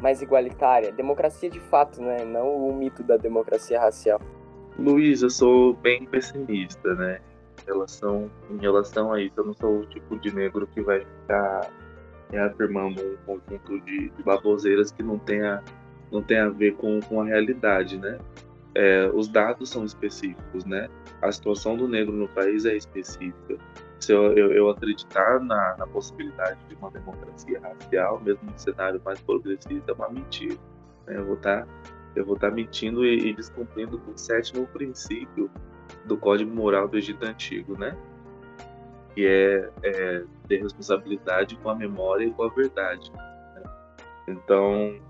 mais 0.00 0.22
igualitária? 0.22 0.92
Democracia 0.92 1.50
de 1.50 1.60
fato, 1.60 2.00
né? 2.02 2.24
Não 2.24 2.68
o 2.68 2.74
mito 2.74 3.02
da 3.02 3.16
democracia 3.16 3.80
racial. 3.80 4.20
Luiz, 4.78 5.22
eu 5.22 5.30
sou 5.30 5.74
bem 5.74 6.06
pessimista, 6.06 6.94
né? 6.94 7.20
Em 7.62 7.66
relação, 7.66 8.30
em 8.50 8.58
relação 8.58 9.12
a 9.12 9.20
isso, 9.20 9.34
eu 9.36 9.44
não 9.44 9.54
sou 9.54 9.80
o 9.80 9.86
tipo 9.86 10.16
de 10.18 10.34
negro 10.34 10.66
que 10.68 10.80
vai 10.80 11.00
ficar 11.00 11.68
reafirmando 12.30 13.02
um 13.02 13.16
conjunto 13.26 13.80
de, 13.80 14.10
de 14.10 14.22
baboseiras 14.22 14.92
que 14.92 15.02
não 15.02 15.18
tenha, 15.18 15.62
não 16.12 16.22
tenha 16.22 16.46
a 16.46 16.50
ver 16.50 16.74
com, 16.76 17.00
com 17.00 17.20
a 17.20 17.24
realidade, 17.24 17.98
né? 17.98 18.18
É, 18.78 19.10
os 19.12 19.26
dados 19.26 19.70
são 19.70 19.84
específicos, 19.84 20.64
né? 20.64 20.88
A 21.20 21.32
situação 21.32 21.76
do 21.76 21.88
negro 21.88 22.14
no 22.14 22.28
país 22.28 22.64
é 22.64 22.76
específica. 22.76 23.58
Se 23.98 24.12
eu, 24.12 24.32
eu, 24.38 24.52
eu 24.52 24.70
acreditar 24.70 25.40
na, 25.40 25.76
na, 25.76 25.84
possibilidade 25.84 26.56
de 26.68 26.76
uma 26.76 26.88
democracia 26.88 27.60
racial, 27.60 28.20
mesmo 28.20 28.48
no 28.48 28.56
cenário 28.56 29.02
mais 29.04 29.20
progressista, 29.20 29.90
é 29.90 29.94
uma 29.94 30.08
mentira. 30.08 30.56
Né? 31.08 31.16
Eu 31.16 31.24
vou 31.24 31.34
estar 31.34 31.62
tá, 31.62 31.68
eu 32.14 32.24
vou 32.24 32.36
estar 32.36 32.50
tá 32.50 32.54
mentindo 32.54 33.04
e, 33.04 33.30
e 33.30 33.34
descumprindo 33.34 34.00
o 34.06 34.16
sétimo 34.16 34.64
princípio 34.68 35.50
do 36.04 36.16
Código 36.16 36.54
Moral 36.54 36.86
do 36.86 36.96
Egito 36.98 37.24
Antigo, 37.26 37.76
né? 37.76 37.96
Que 39.12 39.26
é, 39.26 39.70
é 39.82 40.24
ter 40.46 40.62
responsabilidade 40.62 41.56
com 41.56 41.68
a 41.68 41.74
memória 41.74 42.26
e 42.26 42.30
com 42.30 42.44
a 42.44 42.48
verdade. 42.48 43.10
Né? 43.10 43.62
Então, 44.28 45.00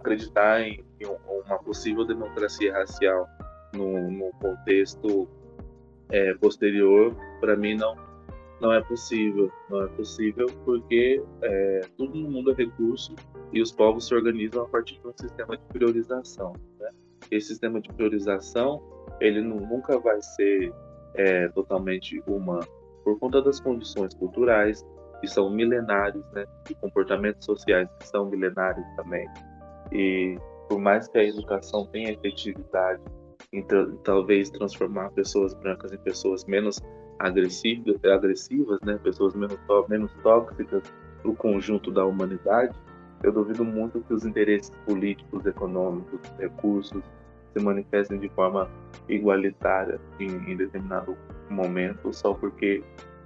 acreditar 0.00 0.62
em, 0.62 0.84
uma 1.04 1.58
possível 1.58 2.04
democracia 2.04 2.72
racial 2.72 3.28
no, 3.74 4.10
no 4.10 4.30
contexto 4.40 5.28
é, 6.10 6.34
posterior, 6.34 7.14
para 7.40 7.56
mim 7.56 7.74
não 7.74 7.96
não 8.60 8.72
é 8.72 8.80
possível. 8.80 9.52
Não 9.68 9.82
é 9.82 9.88
possível 9.88 10.46
porque 10.64 11.22
é, 11.42 11.80
tudo 11.96 12.18
no 12.18 12.30
mundo 12.30 12.50
é 12.52 12.54
recurso 12.54 13.14
e 13.52 13.60
os 13.60 13.70
povos 13.70 14.06
se 14.06 14.14
organizam 14.14 14.62
a 14.62 14.68
partir 14.68 14.98
de 15.00 15.06
um 15.06 15.12
sistema 15.16 15.56
de 15.56 15.64
priorização. 15.64 16.54
Né? 16.80 16.90
Esse 17.30 17.48
sistema 17.48 17.80
de 17.80 17.92
priorização 17.92 18.82
ele 19.20 19.40
nunca 19.40 19.98
vai 19.98 20.20
ser 20.22 20.72
é, 21.14 21.48
totalmente 21.48 22.22
humano 22.26 22.66
por 23.04 23.18
conta 23.18 23.42
das 23.42 23.60
condições 23.60 24.14
culturais 24.14 24.84
que 25.20 25.28
são 25.28 25.50
milenares, 25.50 26.24
né? 26.32 26.44
E 26.68 26.74
comportamentos 26.74 27.44
sociais 27.44 27.88
que 28.00 28.06
são 28.08 28.26
milenares 28.26 28.84
também. 28.96 29.26
E 29.92 30.38
por 30.68 30.78
mais 30.78 31.08
que 31.08 31.18
a 31.18 31.24
educação 31.24 31.86
tenha 31.86 32.12
efetividade 32.12 33.02
em 33.52 33.64
talvez 34.02 34.50
transformar 34.50 35.10
pessoas 35.10 35.54
brancas 35.54 35.92
em 35.92 35.98
pessoas 35.98 36.44
menos 36.44 36.80
agressivas, 37.18 38.00
né? 38.82 38.98
pessoas 39.02 39.34
menos, 39.34 39.58
menos 39.88 40.12
tóxicas 40.22 40.82
para 41.22 41.30
o 41.30 41.36
conjunto 41.36 41.90
da 41.92 42.04
humanidade, 42.04 42.76
eu 43.22 43.32
duvido 43.32 43.64
muito 43.64 44.00
que 44.00 44.12
os 44.12 44.26
interesses 44.26 44.70
políticos, 44.84 45.46
econômicos, 45.46 46.20
recursos 46.38 47.02
se 47.56 47.62
manifestem 47.62 48.18
de 48.18 48.28
forma 48.30 48.68
igualitária 49.08 50.00
em, 50.18 50.28
em 50.50 50.56
determinado 50.56 51.16
momento, 51.48 52.12
só 52.12 52.34
porque 52.34 52.82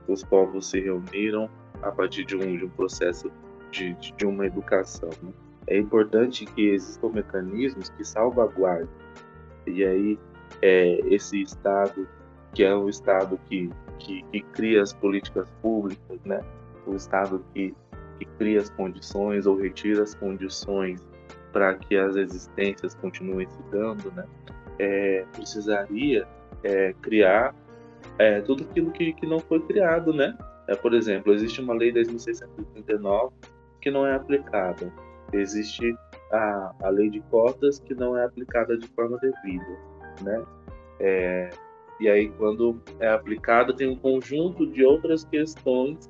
os 0.07 0.23
povos 0.23 0.71
se 0.71 0.81
reuniram 0.81 1.49
a 1.83 1.91
partir 1.91 2.25
de 2.25 2.37
um, 2.37 2.57
de 2.57 2.65
um 2.65 2.71
processo 2.71 3.31
de, 3.71 3.95
de, 3.95 4.13
de 4.13 4.27
uma 4.27 4.47
educação. 4.47 5.11
Né? 5.23 5.33
É 5.71 5.77
importante 5.77 6.47
que 6.47 6.71
existam 6.71 7.11
mecanismos 7.11 7.91
que 7.91 8.03
salvaguardem. 8.03 8.89
E 9.67 9.85
aí, 9.85 10.19
é, 10.63 10.99
esse 11.13 11.43
Estado, 11.43 12.09
que 12.55 12.65
é 12.65 12.75
o 12.75 12.89
Estado 12.89 13.39
que, 13.49 13.71
que, 13.99 14.23
que 14.33 14.41
cria 14.41 14.83
as 14.83 14.95
políticas 14.95 15.47
públicas, 15.61 16.19
né? 16.25 16.41
o 16.87 16.95
Estado 16.95 17.45
que, 17.53 17.75
que 18.19 18.25
cria 18.39 18.61
as 18.61 18.71
condições 18.71 19.47
ou 19.47 19.57
retira 19.57 20.03
as 20.03 20.15
condições 20.15 21.05
para 21.53 21.75
que 21.75 21.99
as 21.99 22.17
existências 22.17 22.95
continuem 22.95 23.47
se 23.47 23.63
dando, 23.71 24.11
né? 24.13 24.25
É, 24.79 25.27
precisaria 25.35 26.27
é, 26.63 26.95
criar 27.03 27.55
é, 28.19 28.41
tudo 28.41 28.65
aquilo 28.65 28.91
que, 28.91 29.13
que 29.13 29.27
não 29.27 29.39
foi 29.39 29.61
criado, 29.61 30.15
né? 30.15 30.37
É, 30.67 30.75
por 30.75 30.95
exemplo, 30.95 31.33
existe 31.33 31.61
uma 31.61 31.75
lei 31.75 31.93
10.639 31.93 33.33
que 33.83 33.91
não 33.91 34.07
é 34.07 34.15
aplicada 34.15 34.91
existe 35.33 35.97
a, 36.33 36.75
a 36.83 36.89
lei 36.89 37.11
de 37.11 37.21
cotas 37.23 37.79
que 37.79 37.95
não 37.95 38.17
é 38.17 38.25
aplicada 38.25 38.77
de 38.77 38.87
forma 38.89 39.19
devida, 39.19 39.79
né? 40.23 40.45
É, 41.01 41.51
e 42.01 42.09
aí, 42.09 42.29
quando 42.31 42.81
é 43.01 43.09
aplicada, 43.09 43.75
tem 43.75 43.89
um 43.89 43.97
conjunto 43.97 44.67
de 44.67 44.85
outras 44.85 45.25
questões 45.25 46.09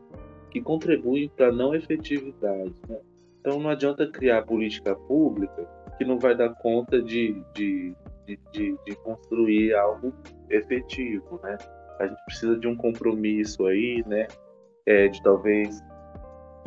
que 0.51 0.61
contribuem 0.61 1.31
para 1.35 1.51
não 1.51 1.75
efetividade. 1.75 2.75
Né? 2.89 2.99
Então, 3.41 3.59
não 3.59 3.71
adianta 3.71 4.07
criar 4.07 4.43
política 4.43 4.95
pública 4.95 5.67
que 5.97 6.05
não 6.05 6.19
vai 6.19 6.37
dar 6.37 6.55
conta 6.57 7.01
de, 7.01 7.43
de, 7.55 7.95
de, 8.27 8.39
de, 8.53 8.77
de 8.85 8.97
construir 8.97 9.75
algo 9.75 10.13
efetivo. 10.51 11.41
Né? 11.43 11.57
A 11.99 12.07
gente 12.07 12.25
precisa 12.27 12.59
de 12.59 12.69
um 12.69 12.77
compromisso 12.77 13.67
aí, 13.67 14.05
né? 14.07 14.27
É, 14.87 15.09
de 15.09 15.23
talvez 15.23 15.83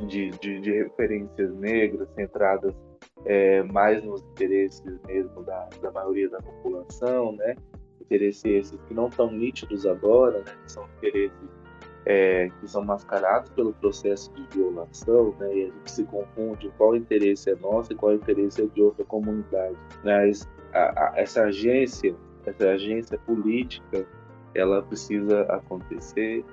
de, 0.07 0.31
de, 0.31 0.59
de 0.59 0.71
referências 0.71 1.53
negras 1.55 2.09
centradas 2.15 2.73
é, 3.25 3.63
mais 3.63 4.03
nos 4.03 4.21
interesses 4.21 4.99
mesmo 5.05 5.43
da, 5.43 5.69
da 5.81 5.91
maioria 5.91 6.29
da 6.29 6.39
população, 6.41 7.33
né? 7.33 7.55
Interesses 8.01 8.43
esses 8.45 8.79
que 8.87 8.93
não 8.93 9.07
estão 9.07 9.31
nítidos 9.31 9.85
agora, 9.85 10.39
né? 10.39 10.53
Que 10.65 10.71
são 10.71 10.85
interesses 10.97 11.49
é, 12.05 12.49
que 12.59 12.67
são 12.67 12.83
mascarados 12.83 13.51
pelo 13.51 13.73
processo 13.73 14.31
de 14.33 14.47
violação, 14.55 15.35
né? 15.39 15.55
E 15.55 15.63
a 15.63 15.65
gente 15.65 15.91
se 15.91 16.03
confunde 16.05 16.71
qual 16.77 16.95
interesse 16.95 17.51
é 17.51 17.55
nosso 17.55 17.93
e 17.93 17.95
qual 17.95 18.13
interesse 18.13 18.63
é 18.63 18.65
de 18.65 18.81
outra 18.81 19.05
comunidade. 19.05 19.75
Mas 20.03 20.47
a, 20.73 21.09
a, 21.09 21.13
essa 21.15 21.43
agência 21.43 22.15
essa 22.45 22.69
agência 22.69 23.17
política, 23.19 24.05
ela 24.53 24.81
precisa 24.81 25.43
acontecer 25.43 26.43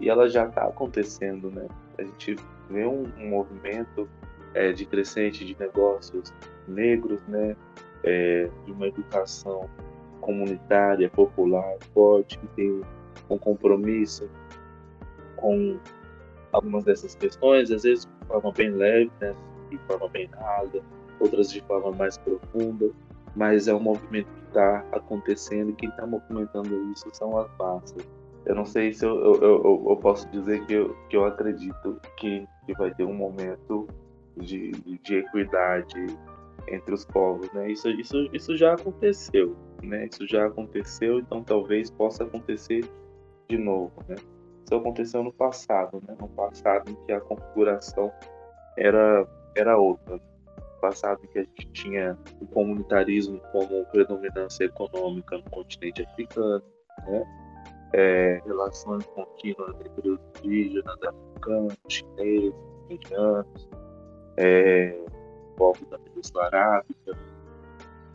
e 0.00 0.08
ela 0.08 0.28
já 0.28 0.46
está 0.46 0.64
acontecendo, 0.64 1.50
né? 1.50 1.66
A 1.98 2.02
gente 2.02 2.36
vê 2.70 2.86
um, 2.86 3.04
um 3.18 3.28
movimento 3.28 4.08
é, 4.54 4.72
de 4.72 4.86
crescente 4.86 5.44
de 5.44 5.56
negócios 5.58 6.32
negros, 6.66 7.20
né? 7.28 7.56
É, 8.02 8.50
de 8.66 8.72
uma 8.72 8.86
educação 8.86 9.68
comunitária, 10.20 11.08
popular, 11.10 11.76
forte, 11.92 12.38
que 12.38 12.46
tem 12.48 12.82
um 13.30 13.38
compromisso 13.38 14.28
com 15.36 15.78
algumas 16.52 16.84
dessas 16.84 17.14
questões, 17.14 17.70
às 17.70 17.82
vezes 17.82 18.04
de 18.04 18.26
forma 18.26 18.52
bem 18.52 18.70
leve, 18.70 19.10
né? 19.20 19.34
de 19.70 19.78
forma 19.86 20.08
bem 20.08 20.26
rasa, 20.26 20.82
outras 21.20 21.50
de 21.50 21.60
forma 21.62 21.92
mais 21.92 22.16
profunda, 22.18 22.90
mas 23.34 23.68
é 23.68 23.74
um 23.74 23.80
movimento 23.80 24.26
que 24.26 24.48
está 24.48 24.84
acontecendo 24.92 25.70
e 25.70 25.74
quem 25.74 25.88
está 25.88 26.06
movimentando 26.06 26.92
isso 26.92 27.08
são 27.12 27.36
as 27.38 27.50
massas. 27.58 28.06
Eu 28.46 28.54
não 28.54 28.64
sei 28.64 28.92
se 28.92 29.04
eu, 29.04 29.16
eu, 29.16 29.42
eu, 29.42 29.86
eu 29.88 29.96
posso 29.96 30.28
dizer 30.30 30.64
que 30.66 30.74
eu, 30.74 30.94
que 31.08 31.16
eu 31.16 31.24
acredito 31.24 32.00
que, 32.16 32.46
que 32.66 32.72
vai 32.74 32.92
ter 32.94 33.04
um 33.04 33.14
momento 33.14 33.86
de, 34.36 34.72
de 35.02 35.16
equidade 35.16 36.06
entre 36.68 36.94
os 36.94 37.04
povos, 37.04 37.50
né? 37.52 37.70
Isso, 37.70 37.88
isso, 37.90 38.28
isso 38.32 38.56
já 38.56 38.74
aconteceu, 38.74 39.56
né? 39.82 40.06
Isso 40.06 40.26
já 40.26 40.46
aconteceu, 40.46 41.18
então 41.18 41.42
talvez 41.42 41.90
possa 41.90 42.24
acontecer 42.24 42.84
de 43.48 43.58
novo, 43.58 43.92
né? 44.08 44.16
Isso 44.64 44.74
aconteceu 44.74 45.22
no 45.22 45.32
passado, 45.32 46.02
né? 46.06 46.16
No 46.18 46.28
passado 46.28 46.90
em 46.90 46.94
que 47.06 47.12
a 47.12 47.20
configuração 47.20 48.12
era 48.76 49.26
era 49.54 49.76
outra. 49.76 50.16
No 50.16 50.80
passado 50.80 51.20
em 51.24 51.28
que 51.28 51.38
a 51.38 51.42
gente 51.42 51.66
tinha 51.72 52.18
o 52.40 52.46
comunitarismo 52.46 53.40
como 53.52 53.84
predominância 53.86 54.64
econômica 54.64 55.36
no 55.36 55.44
continente 55.50 56.02
africano, 56.02 56.62
né? 57.06 57.43
É, 57.96 58.42
relações 58.44 59.06
contínuas 59.06 59.76
entre 59.86 60.10
os 60.10 60.20
indígenas, 60.42 60.96
africanos, 61.00 61.76
chineses, 61.88 62.52
indianos, 62.90 63.68
é, 64.36 64.98
povos 65.56 65.88
da 65.88 65.98
Península 65.98 66.46
Arábica. 66.46 67.16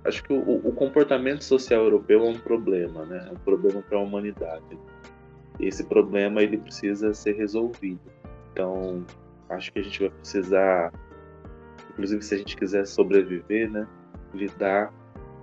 Acho 0.04 0.22
que 0.24 0.34
o, 0.34 0.68
o, 0.68 0.72
comportamento 0.74 1.44
social 1.44 1.84
europeu 1.84 2.26
é 2.26 2.30
um 2.30 2.40
problema, 2.40 3.06
né? 3.06 3.26
É 3.30 3.32
um 3.32 3.38
problema 3.38 3.82
para 3.82 3.98
a 3.98 4.02
humanidade. 4.02 4.78
Esse 5.60 5.86
problema 5.86 6.42
ele 6.42 6.58
precisa 6.58 7.14
ser 7.14 7.38
resolvido. 7.38 8.02
Então, 8.52 9.06
acho 9.50 9.72
que 9.72 9.80
a 9.80 9.84
gente 9.84 10.00
vai 10.00 10.10
precisar, 10.10 10.94
inclusive 11.92 12.22
se 12.22 12.36
a 12.36 12.38
gente 12.38 12.56
quiser 12.56 12.86
sobreviver, 12.86 13.70
né, 13.70 13.88
lidar 14.34 14.94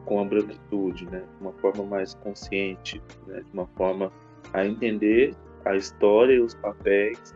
com 0.05 0.21
a 0.21 0.25
branquitude, 0.25 1.05
né, 1.07 1.21
de 1.21 1.43
uma 1.43 1.53
forma 1.55 1.85
mais 1.85 2.15
consciente, 2.15 3.03
né, 3.27 3.41
de 3.41 3.53
uma 3.53 3.67
forma 3.77 4.11
a 4.53 4.67
entender 4.67 5.35
a 5.65 5.77
história 5.77 6.35
e 6.35 6.41
os 6.41 6.55
papéis 6.55 7.35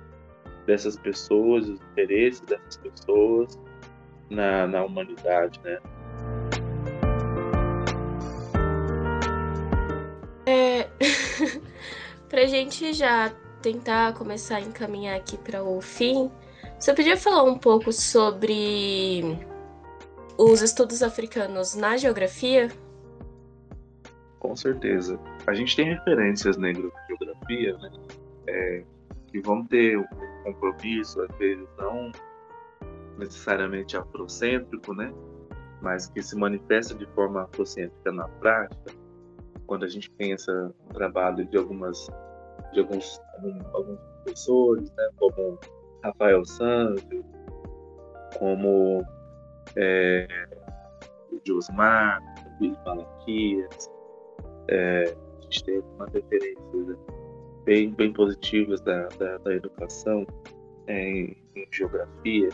dessas 0.66 0.96
pessoas, 0.96 1.68
os 1.68 1.80
interesses 1.80 2.40
dessas 2.42 2.76
pessoas 2.76 3.58
na, 4.28 4.66
na 4.66 4.84
humanidade, 4.84 5.60
né? 5.64 5.78
É... 10.46 10.88
pra 12.28 12.46
gente 12.46 12.92
já 12.92 13.32
tentar 13.60 14.14
começar 14.14 14.56
a 14.56 14.60
encaminhar 14.60 15.16
aqui 15.16 15.36
para 15.36 15.62
o 15.62 15.80
fim, 15.80 16.30
você 16.78 16.94
podia 16.94 17.16
falar 17.16 17.42
um 17.42 17.58
pouco 17.58 17.92
sobre 17.92 19.38
os 20.38 20.62
estudos 20.62 21.02
africanos 21.02 21.74
na 21.74 21.96
geografia? 21.96 22.70
Com 24.38 24.56
certeza. 24.56 25.20
A 25.50 25.54
gente 25.54 25.74
tem 25.74 25.86
referências 25.86 26.56
negras 26.56 26.92
na 26.92 27.06
geografia, 27.08 27.76
né? 27.78 27.90
É, 28.46 28.84
que 29.26 29.40
vão 29.40 29.66
ter 29.66 29.98
um 29.98 30.04
compromisso, 30.44 31.20
às 31.22 31.38
vezes 31.38 31.66
não 31.76 32.12
necessariamente 33.18 33.96
afrocêntrico, 33.96 34.94
né? 34.94 35.12
Mas 35.82 36.06
que 36.06 36.22
se 36.22 36.36
manifesta 36.36 36.94
de 36.94 37.04
forma 37.16 37.42
afrocêntrica 37.42 38.12
na 38.12 38.28
prática, 38.28 38.92
quando 39.66 39.84
a 39.84 39.88
gente 39.88 40.08
pensa 40.12 40.72
no 40.86 40.94
trabalho 40.94 41.44
de 41.44 41.56
algumas 41.56 42.06
de 42.72 42.78
alguns, 42.78 43.20
alguns 43.72 43.98
professores, 44.22 44.88
né? 44.92 45.10
Como 45.16 45.58
Rafael 46.04 46.44
Santos, 46.44 47.24
como 48.38 49.04
é, 49.74 50.28
o 51.32 51.40
Josmar, 51.44 52.22
o 52.60 52.88
Malaquias, 52.88 53.90
é, 54.68 55.16
gente 55.50 55.64
tem 55.64 55.76
algumas 55.76 56.12
referências 56.12 56.86
né? 56.86 56.96
bem, 57.64 57.90
bem 57.90 58.12
positivas 58.12 58.80
da, 58.80 59.08
da, 59.08 59.38
da 59.38 59.54
educação 59.54 60.26
em, 60.88 61.36
em 61.54 61.66
geografia 61.70 62.48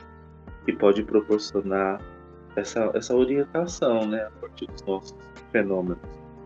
que 0.64 0.72
pode 0.72 1.02
proporcionar 1.04 2.00
essa, 2.56 2.90
essa 2.94 3.14
orientação 3.14 4.06
né, 4.06 4.24
a 4.24 4.30
partir 4.40 4.66
dos 4.66 4.82
nossos 4.82 5.14
fenômenos. 5.52 5.98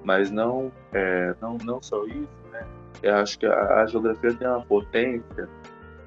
Mas 0.05 0.31
não, 0.31 0.73
é, 0.93 1.35
não, 1.41 1.57
não 1.59 1.81
só 1.81 2.05
isso, 2.07 2.29
né? 2.51 2.67
eu 3.03 3.15
acho 3.17 3.39
que 3.39 3.47
a, 3.47 3.83
a 3.83 3.87
geografia 3.87 4.35
tem 4.35 4.49
uma 4.49 4.63
potência 4.63 5.49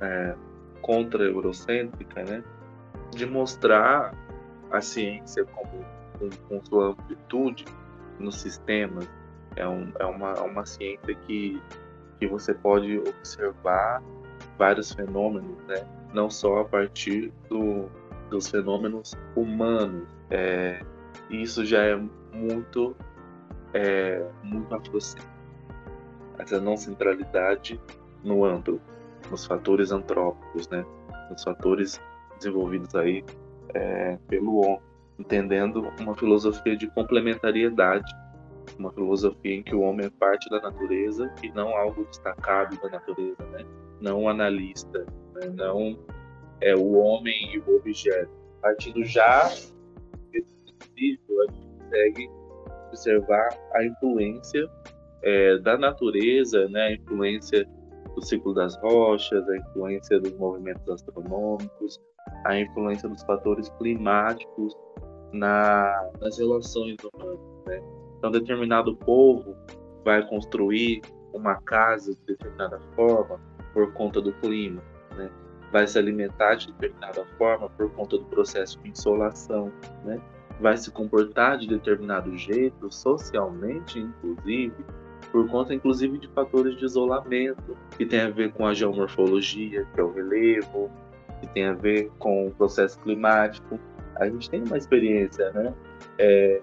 é, 0.01 0.36
contra-eurocêntrica 0.82 2.23
né, 2.23 2.43
de 3.12 3.25
mostrar 3.25 4.13
a 4.71 4.82
ciência 4.82 5.45
como 5.45 5.86
com, 6.19 6.29
com 6.47 6.65
sua 6.65 6.89
amplitude 6.89 7.65
nos 8.19 8.41
sistemas. 8.41 9.08
É, 9.56 9.68
um, 9.68 9.92
é 10.00 10.06
uma, 10.06 10.34
uma 10.42 10.66
ciência 10.66 11.13
que, 11.28 11.62
que 12.20 12.28
você 12.28 12.54
pode 12.54 12.98
observar 13.00 14.02
vários 14.58 14.92
fenômenos, 14.94 15.58
né? 15.68 15.86
não 16.13 16.30
só 16.30 16.62
a 16.62 16.66
partir 16.66 17.32
do, 17.50 17.89
dos 18.30 18.50
fenômenos 18.50 19.13
humanos. 19.36 20.08
É, 20.30 20.82
isso 21.30 21.66
já 21.66 21.84
é 21.84 21.96
muito, 22.34 22.96
é, 23.74 24.26
muito. 24.44 24.76
Essa 26.39 26.60
não 26.60 26.76
centralidade 26.76 27.80
no 28.24 28.44
amplo, 28.44 28.82
nos 29.30 29.46
fatores 29.46 29.92
antrópicos, 29.92 30.68
né? 30.70 30.86
nos 31.30 31.44
fatores 31.44 32.02
desenvolvidos 32.38 32.94
aí 32.96 33.24
é, 33.74 34.18
pelo 34.28 34.58
homem, 34.58 34.82
entendendo 35.18 35.92
uma 36.00 36.16
filosofia 36.16 36.76
de 36.76 36.88
complementariedade, 36.88 38.12
uma 38.78 38.92
filosofia 38.92 39.56
em 39.56 39.64
que 39.64 39.76
o 39.76 39.82
homem 39.82 40.08
é 40.08 40.10
parte 40.10 40.50
da 40.50 40.62
natureza 40.62 41.34
e 41.44 41.50
não 41.52 41.76
algo 41.76 42.06
destacado 42.06 42.80
da 42.82 42.90
natureza, 42.90 43.44
né? 43.52 43.66
não 44.02 44.28
analista, 44.28 45.06
né? 45.36 45.50
não 45.54 45.98
é 46.62 46.76
o 46.76 46.94
homem 46.94 47.56
e 47.56 47.60
o 47.60 47.76
objeto. 47.76 48.32
Partindo 48.62 49.04
já 49.04 49.50
desse 50.32 50.56
princípio, 50.66 51.42
a 51.42 51.52
gente 51.52 51.68
consegue 51.78 52.30
observar 52.88 53.50
a 53.74 53.86
influência 53.86 54.70
é, 55.22 55.58
da 55.60 55.78
natureza, 55.78 56.68
né? 56.70 56.82
a 56.82 56.94
influência 56.94 57.68
do 58.16 58.26
ciclo 58.26 58.54
das 58.54 58.78
rochas, 58.78 59.48
a 59.50 59.58
influência 59.58 60.20
dos 60.20 60.34
movimentos 60.38 60.88
astronômicos, 60.88 62.00
a 62.46 62.60
influência 62.60 63.10
dos 63.10 63.24
fatores 63.24 63.70
climáticos 63.78 64.76
na, 65.34 66.12
nas 66.22 66.38
relações 66.38 66.96
humanas. 67.04 67.40
Né? 67.66 67.82
Então, 68.24 68.32
determinado 68.32 68.96
povo 68.96 69.54
vai 70.06 70.26
construir 70.26 71.02
uma 71.34 71.56
casa 71.56 72.14
de 72.14 72.20
determinada 72.26 72.80
forma 72.96 73.38
por 73.74 73.92
conta 73.92 74.22
do 74.22 74.32
clima. 74.32 74.82
Né? 75.18 75.30
vai 75.74 75.86
se 75.86 75.98
alimentar 75.98 76.56
de 76.56 76.72
determinada 76.72 77.26
forma 77.38 77.68
por 77.72 77.92
conta 77.92 78.18
do 78.18 78.24
processo 78.26 78.80
de 78.80 78.92
insolação, 78.92 79.74
né? 80.06 80.22
vai 80.62 80.78
se 80.78 80.90
comportar 80.90 81.58
de 81.58 81.68
determinado 81.68 82.38
jeito, 82.38 82.90
socialmente, 82.90 84.00
inclusive, 84.00 84.86
por 85.30 85.50
conta, 85.50 85.74
inclusive, 85.74 86.17
de 86.17 86.30
fatores 86.30 86.78
de 86.78 86.86
isolamento, 86.86 87.76
que 87.98 88.06
tem 88.06 88.21
a 88.21 88.30
ver 88.30 88.54
com 88.54 88.65
a 88.65 88.74
geomorfologia, 88.74 89.86
que 89.94 90.00
é 90.00 90.04
o 90.04 90.13
relevo, 90.13 90.90
que 91.42 91.48
tem 91.48 91.65
a 91.65 91.74
ver 91.74 92.10
com 92.19 92.48
o 92.48 92.52
processo 92.52 92.98
climático. 93.00 93.78
A 94.15 94.30
gente 94.30 94.50
tem 94.50 94.63
uma 94.63 94.78
experiência, 94.78 95.52
né? 95.52 95.74
É, 96.19 96.62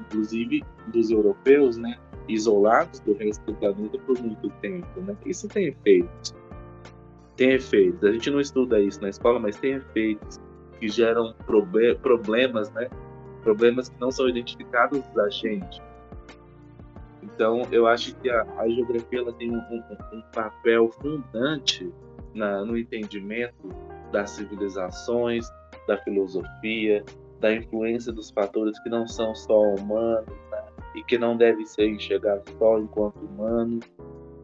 inclusive 0.00 0.64
dos 0.88 1.10
europeus, 1.10 1.76
né? 1.76 1.98
Isolados 2.28 3.00
do 3.00 3.14
resto 3.14 3.44
do 3.46 3.54
planeta 3.54 3.98
por 3.98 4.18
muito 4.20 4.50
tempo, 4.60 5.00
né? 5.00 5.16
Isso 5.24 5.48
tem 5.48 5.66
efeitos 5.66 6.34
tem 7.38 7.52
efeitos. 7.52 8.02
A 8.02 8.12
gente 8.12 8.30
não 8.30 8.40
estuda 8.40 8.80
isso 8.80 9.00
na 9.00 9.08
escola, 9.08 9.38
mas 9.38 9.56
tem 9.56 9.74
efeitos 9.74 10.38
que 10.78 10.88
geram 10.88 11.32
probe 11.46 11.94
problemas, 11.94 12.70
né? 12.72 12.90
Problemas 13.42 13.88
que 13.88 13.98
não 14.00 14.10
são 14.10 14.28
identificados 14.28 15.00
da 15.14 15.30
gente. 15.30 15.80
Então, 17.22 17.62
eu 17.70 17.86
acho 17.86 18.14
que 18.16 18.28
a, 18.28 18.42
a 18.58 18.68
geografia 18.68 19.20
ela 19.20 19.32
tem 19.32 19.50
um, 19.50 19.58
um, 19.58 19.82
um 20.12 20.22
papel 20.34 20.90
fundante 21.00 21.90
na, 22.34 22.64
no 22.64 22.76
entendimento 22.76 23.68
das 24.10 24.30
civilizações, 24.30 25.48
da 25.86 25.96
filosofia, 25.98 27.04
da 27.40 27.52
influência 27.54 28.12
dos 28.12 28.30
fatores 28.30 28.78
que 28.80 28.88
não 28.88 29.06
são 29.06 29.34
só 29.34 29.60
humanos, 29.60 30.26
né? 30.50 30.64
e 30.94 31.04
que 31.04 31.18
não 31.18 31.36
deve 31.36 31.64
ser 31.66 31.88
enxergado 31.88 32.42
só 32.58 32.78
enquanto 32.78 33.18
humano, 33.18 33.80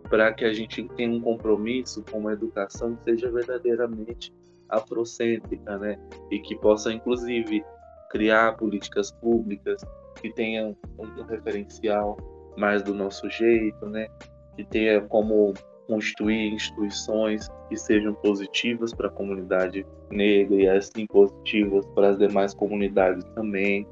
para 0.08 0.32
que 0.32 0.44
a 0.44 0.52
gente 0.52 0.86
tenha 0.96 1.10
um 1.10 1.20
compromisso 1.20 2.04
com 2.10 2.18
uma 2.18 2.32
educação 2.32 2.94
que 2.96 3.04
seja 3.04 3.30
verdadeiramente 3.30 4.32
afrocêntrica, 4.68 5.78
né? 5.78 5.98
E 6.30 6.38
que 6.38 6.54
possa, 6.56 6.92
inclusive, 6.92 7.64
criar 8.10 8.56
políticas 8.56 9.10
públicas 9.10 9.82
que 10.20 10.32
tenham 10.32 10.76
um 10.98 11.22
referencial 11.22 12.16
mais 12.56 12.82
do 12.82 12.94
nosso 12.94 13.28
jeito, 13.30 13.86
né? 13.86 14.08
Que 14.56 14.64
tenha 14.64 15.00
como 15.00 15.52
constituir 15.86 16.52
instituições 16.52 17.48
que 17.68 17.76
sejam 17.76 18.14
positivas 18.14 18.92
para 18.92 19.08
a 19.08 19.10
comunidade 19.10 19.86
negra 20.10 20.54
e 20.54 20.68
assim 20.68 21.06
positivas 21.06 21.86
para 21.94 22.10
as 22.10 22.18
demais 22.18 22.54
comunidades 22.54 23.24
também. 23.34 23.86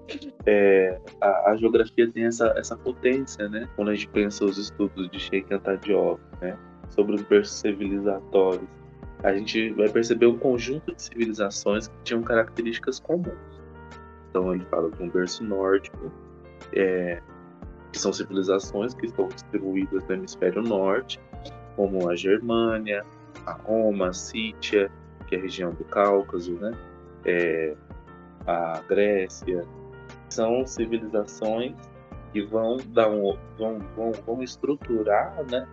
É, 0.47 0.99
a, 1.20 1.51
a, 1.51 1.57
geografia 1.57 2.11
tem 2.11 2.24
essa, 2.24 2.53
essa 2.57 2.76
potência, 2.76 3.49
né? 3.49 3.68
Quando 3.76 3.90
a 3.90 3.95
gente 3.95 4.09
pensa 4.09 4.45
os 4.45 4.59
estudos 4.59 5.11
de 5.11 5.18
Sheikh 5.18 5.53
Anta 5.53 5.76
Diop, 5.76 6.20
né? 6.40 6.57
Sobre 6.90 7.14
os 7.14 7.22
berços 7.22 7.59
civilizatórios, 7.59 8.68
a 9.22 9.32
gente 9.32 9.70
vai 9.70 9.88
perceber 9.88 10.26
um 10.26 10.38
conjunto 10.38 10.95
de 10.95 11.03
civilizações 11.03 11.88
que 11.88 11.95
tinham 12.05 12.22
características 12.22 13.01
comuns. 13.01 13.62
Então 14.30 14.53
ele 14.55 14.64
fala 14.66 14.90
de 14.90 15.03
um 15.03 15.09
berço 15.09 15.45
nórdico, 15.45 16.11
é, 16.74 17.20
que 17.93 17.99
são 17.99 18.12
civilizações 18.12 18.95
que 18.95 19.07
estão 19.07 19.28
distribuídas 19.28 20.05
no 20.09 20.14
hemisfério 20.14 20.62
norte, 20.62 21.20
como 21.77 22.09
a 22.09 22.16
Germânia, 22.16 23.05
a 23.47 23.53
Roma, 23.53 24.09
a 24.09 24.12
Sítia, 24.12 24.91
que 25.27 25.35
é 25.35 25.39
a 25.39 25.43
região 25.43 25.73
do 25.73 25.85
Cáucaso, 25.85 26.55
né? 26.55 26.73
É, 27.25 27.75
a 28.47 28.81
Grécia, 28.89 29.66
são 30.29 30.66
civilizações 30.66 31.75
que 32.33 32.43
vão 32.43 32.79
dar 32.89 33.09
um, 33.11 33.37
vão, 33.59 33.79
vão, 33.97 34.12
vão 34.27 34.43
estruturar, 34.43 35.45
né? 35.51 35.66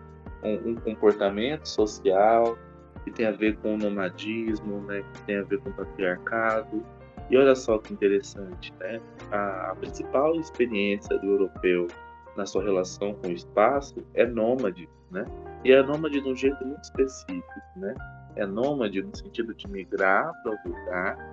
Um, 0.44 0.72
um, 0.72 0.76
comportamento 0.76 1.66
social 1.66 2.58
que 3.04 3.12
tem 3.12 3.26
a 3.26 3.32
ver 3.32 3.58
com 3.58 3.76
o 3.76 3.78
nomadismo, 3.78 4.82
né? 4.82 5.04
Que 5.14 5.22
tem 5.24 5.38
a 5.38 5.44
ver 5.44 5.60
com 5.60 5.70
o 5.70 5.74
patriarcado. 5.74 6.84
E 7.30 7.38
olha 7.38 7.56
só 7.56 7.78
que 7.78 7.94
interessante, 7.94 8.74
né? 8.80 9.02
A, 9.32 9.72
a 9.72 9.76
principal 9.76 10.36
experiência 10.36 11.18
do 11.20 11.28
europeu 11.28 11.88
na 12.36 12.46
sua 12.46 12.64
relação 12.64 13.14
com 13.16 13.30
o 13.30 13.32
espaço 13.32 13.96
é 14.14 14.26
nômade, 14.26 14.90
né? 15.12 15.26
E 15.64 15.72
é 15.72 15.84
nômade 15.84 16.22
de 16.22 16.30
um 16.30 16.36
jeito 16.36 16.66
muito 16.66 16.84
específico, 16.84 17.44
né? 17.76 17.94
É 18.36 18.46
nômade 18.46 19.02
no 19.02 19.16
sentido 19.16 19.54
de 19.54 19.68
migrar 19.68 20.32
para 20.42 20.52
outro 20.52 20.70
lugar, 20.70 21.32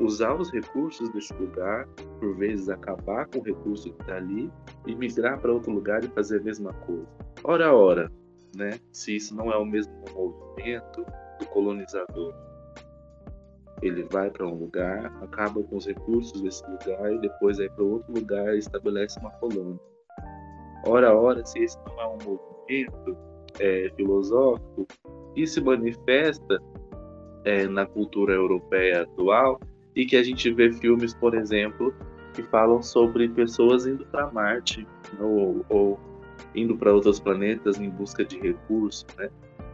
usar 0.00 0.34
os 0.34 0.50
recursos 0.52 1.08
desse 1.10 1.32
lugar, 1.34 1.86
por 2.18 2.34
vezes 2.36 2.68
acabar 2.68 3.26
com 3.26 3.38
o 3.38 3.42
recurso 3.42 3.92
que 3.92 4.02
está 4.02 4.16
ali 4.16 4.50
e 4.86 4.94
migrar 4.94 5.38
para 5.38 5.52
outro 5.52 5.70
lugar 5.70 6.02
e 6.02 6.08
fazer 6.08 6.40
a 6.40 6.42
mesma 6.42 6.72
coisa. 6.72 7.06
Ora, 7.44 7.72
ora, 7.72 8.10
né? 8.56 8.78
Se 8.92 9.14
isso 9.14 9.34
não 9.36 9.52
é 9.52 9.56
o 9.56 9.64
mesmo 9.64 9.92
movimento 10.12 11.06
do 11.38 11.46
colonizador. 11.46 12.34
Ele 13.82 14.02
vai 14.04 14.30
para 14.30 14.46
um 14.46 14.54
lugar, 14.54 15.06
acaba 15.22 15.62
com 15.62 15.76
os 15.76 15.86
recursos 15.86 16.40
desse 16.40 16.64
lugar 16.64 17.12
e 17.12 17.20
depois 17.20 17.58
vai 17.58 17.68
para 17.68 17.84
outro 17.84 18.12
lugar 18.12 18.54
e 18.54 18.58
estabelece 18.58 19.18
uma 19.20 19.30
colônia. 19.32 19.78
Ora, 20.86 21.14
ora, 21.14 21.44
se 21.44 21.58
esse 21.60 21.78
não 21.86 22.00
é 22.00 22.06
um 22.06 22.18
movimento 22.24 23.33
é, 23.58 23.90
filosófico 23.96 24.86
que 25.34 25.46
se 25.46 25.60
manifesta 25.60 26.60
é, 27.44 27.66
na 27.66 27.86
cultura 27.86 28.34
europeia 28.34 29.02
atual 29.02 29.60
e 29.94 30.06
que 30.06 30.16
a 30.16 30.22
gente 30.22 30.50
vê 30.52 30.72
filmes, 30.72 31.14
por 31.14 31.34
exemplo, 31.34 31.94
que 32.32 32.42
falam 32.42 32.82
sobre 32.82 33.28
pessoas 33.28 33.86
indo 33.86 34.04
para 34.06 34.30
Marte 34.30 34.86
ou, 35.20 35.64
ou 35.68 36.00
indo 36.54 36.76
para 36.76 36.92
outros 36.92 37.20
planetas 37.20 37.80
em 37.80 37.90
busca 37.90 38.24
de 38.24 38.38
recursos, 38.40 39.06
né? 39.16 39.30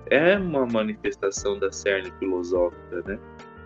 É 0.07 0.37
uma 0.37 0.66
manifestação 0.66 1.59
da 1.59 1.70
cerne 1.70 2.11
filosófica, 2.18 3.03
né? 3.07 3.18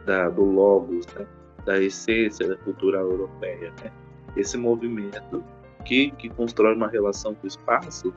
Da, 0.04 0.28
do 0.28 0.44
logos, 0.44 1.06
né? 1.14 1.26
da 1.64 1.80
essência 1.80 2.46
da 2.46 2.56
cultura 2.56 2.98
europeia, 2.98 3.72
né? 3.82 3.90
Esse 4.36 4.56
movimento 4.56 5.42
que, 5.84 6.10
que 6.12 6.28
constrói 6.28 6.74
uma 6.74 6.88
relação 6.88 7.34
com 7.34 7.44
o 7.44 7.48
espaço 7.48 8.12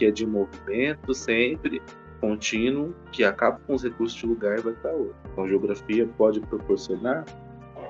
que 0.00 0.06
é 0.06 0.10
de 0.10 0.26
movimento 0.26 1.12
sempre 1.12 1.82
contínuo, 2.22 2.94
que 3.12 3.22
acaba 3.22 3.60
com 3.66 3.74
os 3.74 3.82
recursos 3.82 4.18
de 4.18 4.26
lugar 4.26 4.58
e 4.58 4.62
vai 4.62 4.72
para 4.72 4.92
outro. 4.92 5.14
Então, 5.30 5.46
geografia 5.46 6.08
pode 6.16 6.40
proporcionar 6.40 7.26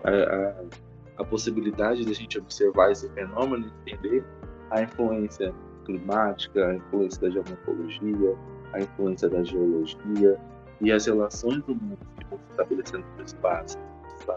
a, 0.02 0.10
a, 0.10 1.22
a 1.22 1.24
possibilidade 1.24 2.04
de 2.04 2.10
a 2.10 2.14
gente 2.14 2.36
observar 2.36 2.90
esse 2.90 3.08
fenômeno 3.10 3.72
e 3.86 3.92
entender 3.92 4.24
a 4.72 4.82
influência 4.82 5.54
climática, 5.84 6.66
a 6.66 6.74
influência 6.74 7.20
da 7.22 7.30
geomorfologia, 7.30 8.36
a 8.72 8.80
influência 8.80 9.28
da 9.28 9.44
geologia 9.44 10.36
e 10.80 10.90
as 10.90 11.06
relações 11.06 11.62
do 11.62 11.76
mundo 11.76 11.98
que 12.18 12.26
vão 12.28 12.40
se 12.40 12.50
estabelecendo 12.50 13.04
no 13.16 13.24
espaço, 13.24 13.78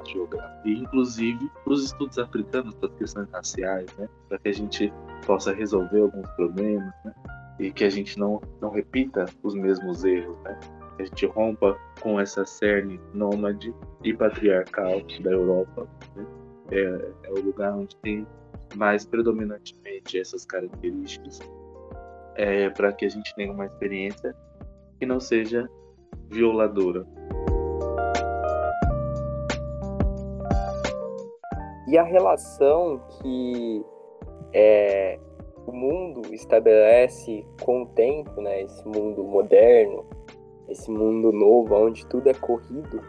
geográfico. 0.06 0.68
E, 0.68 0.80
inclusive, 0.80 1.52
os 1.66 1.86
estudos 1.86 2.20
africanos 2.20 2.76
das 2.76 2.94
questões 2.96 3.30
raciais, 3.32 3.88
né? 3.98 4.08
para 4.30 4.38
que 4.38 4.50
a 4.50 4.54
gente 4.54 4.94
possa 5.26 5.54
resolver 5.54 6.02
alguns 6.02 6.28
problemas, 6.32 6.94
né? 7.04 7.14
E 7.64 7.72
que 7.72 7.86
a 7.86 7.90
gente 7.90 8.20
não, 8.20 8.42
não 8.62 8.70
repita 8.70 9.26
os 9.42 9.56
mesmos 9.56 10.04
erros, 10.04 10.38
né? 10.44 10.60
Que 10.98 11.04
a 11.04 11.06
gente 11.06 11.26
rompa 11.28 11.78
com 12.02 12.20
essa 12.20 12.46
cerne 12.46 13.00
nômade 13.14 13.74
e 14.04 14.14
patriarcal 14.14 15.02
da 15.22 15.32
Europa. 15.32 15.88
Né? 16.14 16.26
É, 16.72 17.28
é 17.28 17.32
o 17.32 17.42
lugar 17.42 17.74
onde 17.74 17.96
tem 17.98 18.28
mais 18.76 19.06
predominantemente 19.06 20.20
essas 20.20 20.46
características 20.46 21.40
é, 22.36 22.70
para 22.70 22.92
que 22.92 23.06
a 23.06 23.10
gente 23.10 23.34
tenha 23.34 23.54
uma 23.54 23.66
experiência 23.66 24.36
que 25.00 25.06
não 25.06 25.22
seja 25.22 25.70
violadora. 26.30 27.08
E 31.88 31.98
a 31.98 32.04
relação 32.04 33.02
que 33.22 33.86
é, 34.52 35.18
o 35.66 35.72
mundo 35.72 36.34
estabelece 36.34 37.46
com 37.62 37.84
o 37.84 37.86
tempo, 37.88 38.42
né, 38.42 38.64
esse 38.64 38.86
mundo 38.88 39.24
moderno, 39.24 40.06
esse 40.68 40.90
mundo 40.90 41.32
novo, 41.32 41.76
onde 41.76 42.06
tudo 42.08 42.30
é 42.30 42.34
corrido, 42.34 43.02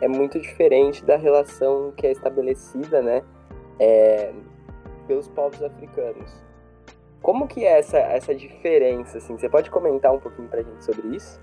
é 0.00 0.08
muito 0.08 0.38
diferente 0.38 1.04
da 1.04 1.16
relação 1.16 1.92
que 1.96 2.06
é 2.06 2.12
estabelecida, 2.12 3.02
né, 3.02 3.22
é, 3.78 4.32
pelos 5.06 5.28
povos 5.28 5.62
africanos. 5.62 6.48
Como 7.20 7.48
que 7.48 7.64
é 7.64 7.78
essa, 7.78 7.98
essa 7.98 8.34
diferença, 8.34 9.18
assim? 9.18 9.36
Você 9.36 9.48
pode 9.48 9.70
comentar 9.70 10.12
um 10.12 10.20
pouquinho 10.20 10.48
pra 10.48 10.62
gente 10.62 10.84
sobre 10.84 11.16
isso? 11.16 11.40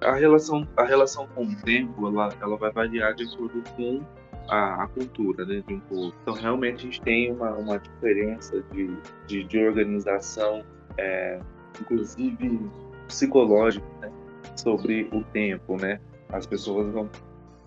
A 0.00 0.14
relação, 0.14 0.68
a 0.76 0.84
relação 0.84 1.26
com 1.28 1.44
o 1.44 1.56
tempo, 1.62 2.06
ela, 2.08 2.28
ela 2.40 2.56
vai 2.56 2.70
variar 2.70 3.14
de 3.14 3.24
acordo 3.24 3.62
com 3.74 4.02
a, 4.48 4.84
a, 4.84 4.86
cultura 4.88 5.44
né, 5.44 5.62
de 5.66 5.74
um 5.74 5.80
povo. 5.80 6.14
Então, 6.22 6.34
realmente, 6.34 6.76
a 6.76 6.82
gente 6.82 7.00
tem 7.00 7.32
uma, 7.32 7.50
uma 7.50 7.78
diferença 7.78 8.62
de, 8.72 8.96
de, 9.26 9.44
de 9.44 9.64
organização, 9.64 10.64
é, 10.98 11.40
inclusive 11.80 12.60
psicológica, 13.06 13.86
né, 14.00 14.10
sobre 14.56 15.08
o 15.12 15.22
tempo. 15.24 15.76
Né? 15.76 16.00
As 16.30 16.46
pessoas 16.46 16.92
vão, 16.92 17.08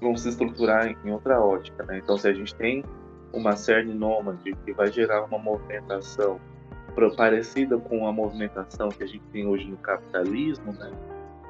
vão 0.02 0.16
se 0.16 0.30
estruturar 0.30 0.88
em 0.88 1.12
outra 1.12 1.40
ótica. 1.40 1.84
Né? 1.86 2.00
Então, 2.04 2.18
se 2.18 2.28
a 2.28 2.34
gente 2.34 2.54
tem 2.56 2.84
uma 3.34 3.56
cerne 3.56 3.94
nômade 3.94 4.56
que 4.66 4.74
vai 4.74 4.92
gerar 4.92 5.24
uma 5.24 5.38
movimentação 5.38 6.40
parecida 7.18 7.78
com 7.78 8.08
a 8.08 8.12
movimentação 8.12 8.90
que 8.90 9.04
a 9.04 9.08
gente 9.08 9.24
tem 9.32 9.46
hoje 9.46 9.66
no 9.66 9.78
capitalismo, 9.78 10.72
né? 10.74 10.92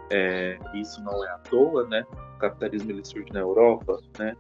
É, 0.10 0.58
isso 0.74 1.04
não 1.04 1.24
é 1.24 1.30
à 1.30 1.38
toa, 1.38 1.88
né? 1.88 2.04
O 2.36 2.40
capitalismo 2.40 2.92
ele 2.92 3.06
surge 3.06 3.32
na 3.32 3.42
Europa, 3.42 4.00
né? 4.18 4.36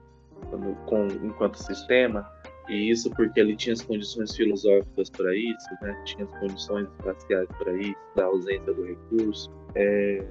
Com, 0.85 1.07
enquanto 1.23 1.55
sistema, 1.55 2.29
e 2.67 2.89
isso 2.89 3.09
porque 3.11 3.39
ele 3.39 3.55
tinha 3.55 3.73
as 3.73 3.81
condições 3.81 4.35
filosóficas 4.35 5.09
para 5.09 5.35
isso, 5.35 5.67
né? 5.81 6.01
tinha 6.05 6.25
as 6.25 6.39
condições 6.39 6.87
espaciais 6.97 7.47
para 7.57 7.73
isso, 7.73 7.95
da 8.15 8.25
ausência 8.25 8.73
do 8.73 8.83
recurso. 8.83 9.51
É... 9.75 10.25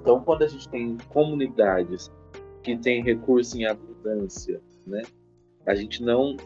Então, 0.00 0.22
quando 0.22 0.42
a 0.42 0.48
gente 0.48 0.68
tem 0.68 0.96
comunidades 1.08 2.10
que 2.62 2.76
têm 2.78 3.02
recurso 3.02 3.58
em 3.58 3.66
abundância, 3.66 4.60
né? 4.86 5.02
a 5.66 5.74
gente 5.74 6.02
não. 6.02 6.36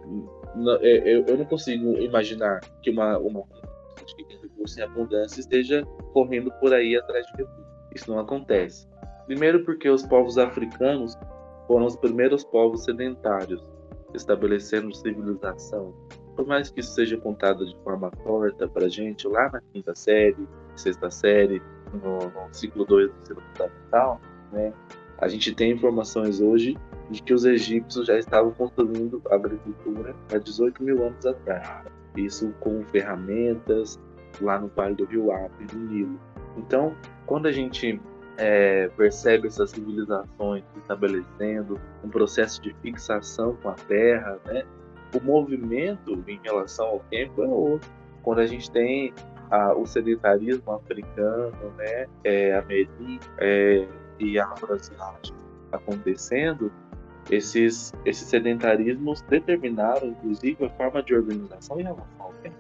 eu, 0.81 1.37
não 1.37 1.45
consigo 1.45 1.99
imaginar 1.99 2.61
que 2.83 2.91
uma, 2.91 3.19
uma 3.19 3.43
comunidade 3.43 4.15
que 4.17 4.25
tem 4.25 4.41
recurso 4.41 4.81
em 4.81 4.83
abundância 4.83 5.41
esteja 5.41 5.85
correndo 6.13 6.51
por 6.53 6.73
aí 6.73 6.97
atrás 6.97 7.25
de 7.27 7.33
recursos. 7.37 7.71
Isso 7.95 8.11
não 8.11 8.19
acontece. 8.19 8.89
Primeiro, 9.27 9.65
porque 9.65 9.89
os 9.89 10.03
povos 10.05 10.39
africanos 10.39 11.17
foram 11.71 11.87
os 11.87 11.95
primeiros 11.95 12.43
povos 12.43 12.83
sedentários, 12.83 13.65
estabelecendo 14.13 14.93
civilização. 14.93 15.95
Por 16.35 16.45
mais 16.45 16.69
que 16.69 16.81
isso 16.81 16.93
seja 16.93 17.17
contado 17.17 17.65
de 17.65 17.77
forma 17.85 18.11
torta 18.25 18.69
para 18.69 18.89
gente, 18.89 19.29
lá 19.29 19.49
na 19.53 19.61
quinta 19.73 19.95
série, 19.95 20.49
sexta 20.75 21.09
série, 21.13 21.63
no, 21.93 22.29
no 22.29 22.53
ciclo 22.53 22.85
2 22.85 23.13
do 23.13 23.19
ensino 23.21 23.41
fundamental, 23.53 24.21
né, 24.51 24.73
a 25.19 25.29
gente 25.29 25.55
tem 25.55 25.71
informações 25.71 26.41
hoje 26.41 26.77
de 27.09 27.23
que 27.23 27.33
os 27.33 27.45
egípcios 27.45 28.05
já 28.05 28.19
estavam 28.19 28.51
construindo 28.51 29.23
agricultura 29.31 30.13
há 30.35 30.39
18 30.39 30.83
mil 30.83 31.07
anos 31.07 31.25
atrás. 31.25 31.87
isso 32.17 32.53
com 32.59 32.85
ferramentas 32.87 33.97
lá 34.41 34.59
no 34.59 34.67
Vale 34.75 34.97
do 34.97 35.05
Rio 35.05 35.31
Ape, 35.31 35.73
no 35.73 35.85
Nilo. 35.85 36.21
Então, 36.57 36.97
quando 37.27 37.47
a 37.47 37.53
gente 37.53 38.01
é, 38.41 38.89
percebe 38.97 39.49
essas 39.49 39.71
civilizações 39.71 40.65
estabelecendo, 40.79 41.79
um 42.03 42.09
processo 42.09 42.61
de 42.63 42.75
fixação 42.83 43.55
com 43.63 43.69
a 43.69 43.75
terra, 43.75 44.39
né? 44.47 44.65
o 45.15 45.23
movimento 45.23 46.25
em 46.27 46.41
relação 46.43 46.87
ao 46.87 47.01
tempo 47.11 47.43
é 47.43 47.47
outro. 47.47 47.91
Quando 48.23 48.39
a 48.39 48.47
gente 48.47 48.71
tem 48.71 49.13
a, 49.51 49.75
o 49.75 49.85
sedentarismo 49.85 50.73
africano, 50.73 51.53
né, 51.77 52.07
é, 52.25 52.55
americano 52.55 53.19
é, 53.39 53.87
e 54.19 54.39
afro-asiático 54.39 55.37
acontecendo, 55.71 56.73
esses, 57.31 57.93
esses 58.07 58.27
sedentarismos 58.27 59.21
determinaram, 59.23 60.09
inclusive, 60.09 60.65
a 60.65 60.71
forma 60.71 61.03
de 61.03 61.15
organização 61.15 61.79
em 61.79 61.83
relação 61.83 62.07
ao 62.19 62.33
tempo. 62.43 62.57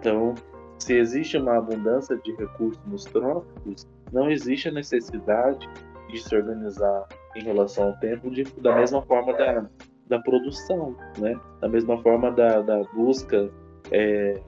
Então, 0.00 0.34
se 0.78 0.94
existe 0.94 1.38
uma 1.38 1.56
abundância 1.56 2.16
de 2.16 2.32
recursos 2.34 2.80
nos 2.86 3.04
trópicos, 3.04 3.86
não 4.12 4.30
existe 4.30 4.68
a 4.68 4.72
necessidade 4.72 5.68
de 6.08 6.22
se 6.22 6.34
organizar 6.34 7.06
em 7.34 7.42
relação 7.42 7.88
ao 7.88 7.96
tempo 7.98 8.30
de, 8.30 8.44
da 8.60 8.76
mesma 8.76 9.02
forma 9.02 9.32
da, 9.34 9.66
da 10.06 10.18
produção, 10.20 10.96
né? 11.18 11.38
da 11.60 11.68
mesma 11.68 12.00
forma 12.02 12.30
da, 12.30 12.62
da 12.62 12.82
busca 12.94 13.50
é, 13.90 14.40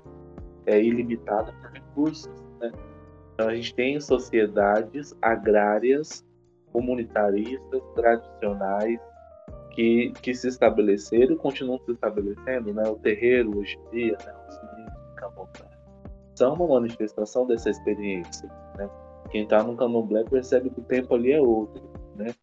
é 0.67 0.83
ilimitada 0.83 1.53
por 1.53 1.71
recursos. 1.73 2.33
Né? 2.61 2.73
Então, 3.35 3.49
a 3.49 3.55
gente 3.55 3.75
tem 3.75 4.01
sociedades 4.01 5.15
agrárias, 5.21 6.25
comunitaristas, 6.73 7.83
tradicionais, 7.95 9.01
que, 9.73 10.13
que 10.23 10.35
se 10.35 10.49
estabeleceram 10.49 11.35
e 11.35 11.37
continuam 11.37 11.79
se 11.85 11.93
estabelecendo. 11.93 12.73
Né? 12.73 12.83
O 12.89 12.97
terreiro, 12.97 13.59
hoje 13.59 13.79
em 13.79 13.91
dia, 13.91 14.17
né? 14.25 14.35
os 14.49 14.57
índios 14.79 14.99
são 16.39 16.55
uma 16.55 16.81
manifestação 16.81 17.47
dessa 17.47 17.69
experiência. 17.69 18.49
Né? 18.77 18.89
Quem 19.31 19.45
está 19.45 19.63
no 19.63 19.77
candomblé 19.77 20.25
percebe 20.25 20.71
que 20.71 20.81
o 20.81 20.85
tempo 20.85 21.15
ali 21.15 21.33
é 21.33 21.41
outro. 21.41 21.83
Né? 22.17 22.35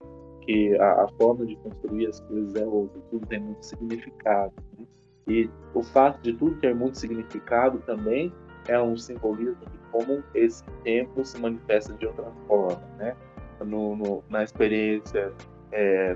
que 0.46 0.78
a, 0.78 1.04
a, 1.04 1.08
forma 1.18 1.46
de 1.46 1.56
construir 1.58 2.08
as 2.08 2.20
coisas 2.22 2.56
é 2.56 2.66
outra, 2.66 3.02
tudo 3.10 3.26
tem 3.26 3.40
muito 3.40 3.66
significado. 3.66 4.54
Né? 4.78 4.86
E 5.28 5.50
o 5.74 5.82
fato 5.82 6.22
de 6.22 6.34
tudo 6.34 6.56
ter 6.58 6.76
muito 6.76 6.98
significado 6.98 7.80
também 7.80 8.32
é 8.68 8.80
um 8.80 8.96
simbolismo 8.96 9.66
de 9.66 9.78
como 9.92 10.24
esse 10.34 10.64
tempo 10.84 11.26
se 11.26 11.40
manifesta 11.40 11.94
de 11.94 12.06
outra 12.06 12.32
forma, 12.48 12.82
né? 12.98 13.16
No, 13.64 13.96
no, 13.96 14.24
na 14.30 14.44
experiência 14.44 15.32
é, 15.72 16.16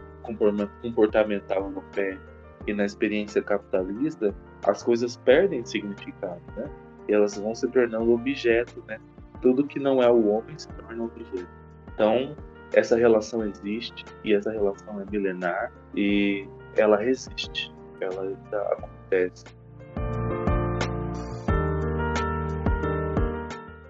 comportamental 0.82 1.64
europeia 1.64 2.20
e 2.68 2.74
na 2.74 2.86
experiência 2.86 3.42
capitalista, 3.42 4.36
as 4.68 4.84
coisas 4.84 5.16
perdem 5.18 5.66
significado, 5.66 6.42
né? 6.56 6.70
E 7.08 7.14
elas 7.14 7.38
vão 7.38 7.56
se 7.56 7.68
tornando 7.70 8.12
objeto, 8.12 8.84
né? 8.88 9.00
Tudo 9.42 9.66
que 9.66 9.80
não 9.80 10.02
é 10.02 10.10
o 10.10 10.28
homem 10.28 10.58
se 10.58 10.68
torna 10.70 11.04
objeto. 11.04 11.48
Então, 11.94 12.36
essa 12.74 12.96
relação 12.96 13.46
existe 13.46 14.06
e 14.24 14.34
essa 14.34 14.52
relação 14.52 15.02
é 15.02 15.06
milenar 15.10 15.72
e 15.96 16.48
ela 16.76 16.98
resiste, 16.98 17.74
ela 18.00 18.38
acontece. 18.74 19.46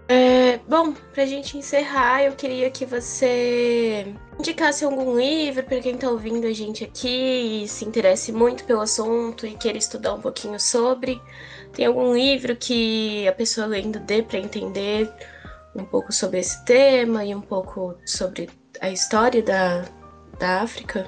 É, 0.07 0.57
bom, 0.67 0.93
pra 1.13 1.25
gente 1.25 1.55
encerrar, 1.55 2.23
eu 2.23 2.31
queria 2.31 2.71
que 2.71 2.83
você 2.83 4.11
indicasse 4.39 4.83
algum 4.83 5.15
livro 5.15 5.63
para 5.63 5.79
quem 5.81 5.95
tá 5.97 6.09
ouvindo 6.09 6.47
a 6.47 6.51
gente 6.51 6.83
aqui 6.83 7.63
e 7.63 7.67
se 7.67 7.85
interesse 7.85 8.31
muito 8.31 8.63
pelo 8.63 8.81
assunto 8.81 9.45
e 9.45 9.55
queira 9.55 9.77
estudar 9.77 10.15
um 10.15 10.21
pouquinho 10.21 10.59
sobre. 10.59 11.21
Tem 11.73 11.85
algum 11.85 12.15
livro 12.15 12.55
que 12.55 13.27
a 13.27 13.33
pessoa 13.33 13.67
lendo 13.67 13.99
dê 13.99 14.23
para 14.23 14.39
entender 14.39 15.07
um 15.79 15.85
pouco 15.85 16.11
sobre 16.11 16.39
esse 16.39 16.63
tema 16.65 17.23
e 17.25 17.33
um 17.33 17.41
pouco 17.41 17.95
sobre 18.05 18.49
a 18.81 18.89
história 18.89 19.41
da, 19.41 19.85
da 20.37 20.61
África? 20.61 21.07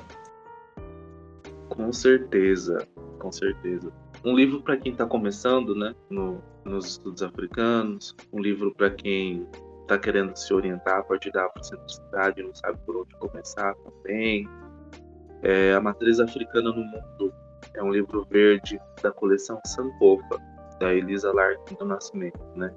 Com 1.70 1.92
certeza, 1.92 2.88
com 3.20 3.32
certeza. 3.32 3.92
Um 4.24 4.36
livro 4.36 4.62
para 4.62 4.78
quem 4.78 4.92
está 4.92 5.06
começando, 5.06 5.76
né, 5.76 5.96
no, 6.10 6.42
nos 6.64 6.86
estudos 6.88 7.24
africanos, 7.24 8.16
um 8.32 8.40
livro 8.40 8.74
para 8.76 8.90
quem 8.92 9.48
está 9.82 9.98
querendo 9.98 10.36
se 10.36 10.54
orientar 10.54 11.00
a 11.00 11.04
partir 11.04 11.32
da 11.32 11.46
afrocentricidade, 11.46 12.44
não 12.44 12.54
sabe 12.54 12.78
por 12.86 12.98
onde 12.98 13.16
começar 13.16 13.74
também. 13.76 14.48
É, 15.44 15.74
a 15.74 15.82
Matriz 15.82 16.20
Africana 16.20 16.70
no 16.70 16.84
Mundo 16.84 17.34
é 17.74 17.84
um 17.84 17.92
livro 17.92 18.26
verde 18.30 18.80
da 19.02 19.12
coleção 19.12 19.60
Sankofa, 19.66 20.38
da 20.80 20.94
Elisa 20.94 21.32
Larkin 21.32 21.76
do 21.76 21.86
Nascimento, 21.86 22.40
né? 22.56 22.74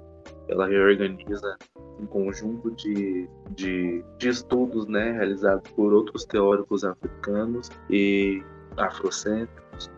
Ela 0.47 0.67
reorganiza 0.67 1.57
um 1.99 2.05
conjunto 2.05 2.71
de, 2.71 3.27
de, 3.51 4.03
de 4.17 4.29
estudos 4.29 4.85
né, 4.87 5.11
realizados 5.11 5.71
por 5.71 5.93
outros 5.93 6.25
teóricos 6.25 6.83
africanos 6.83 7.69
e 7.89 8.43
afrocêntricos 8.77 9.89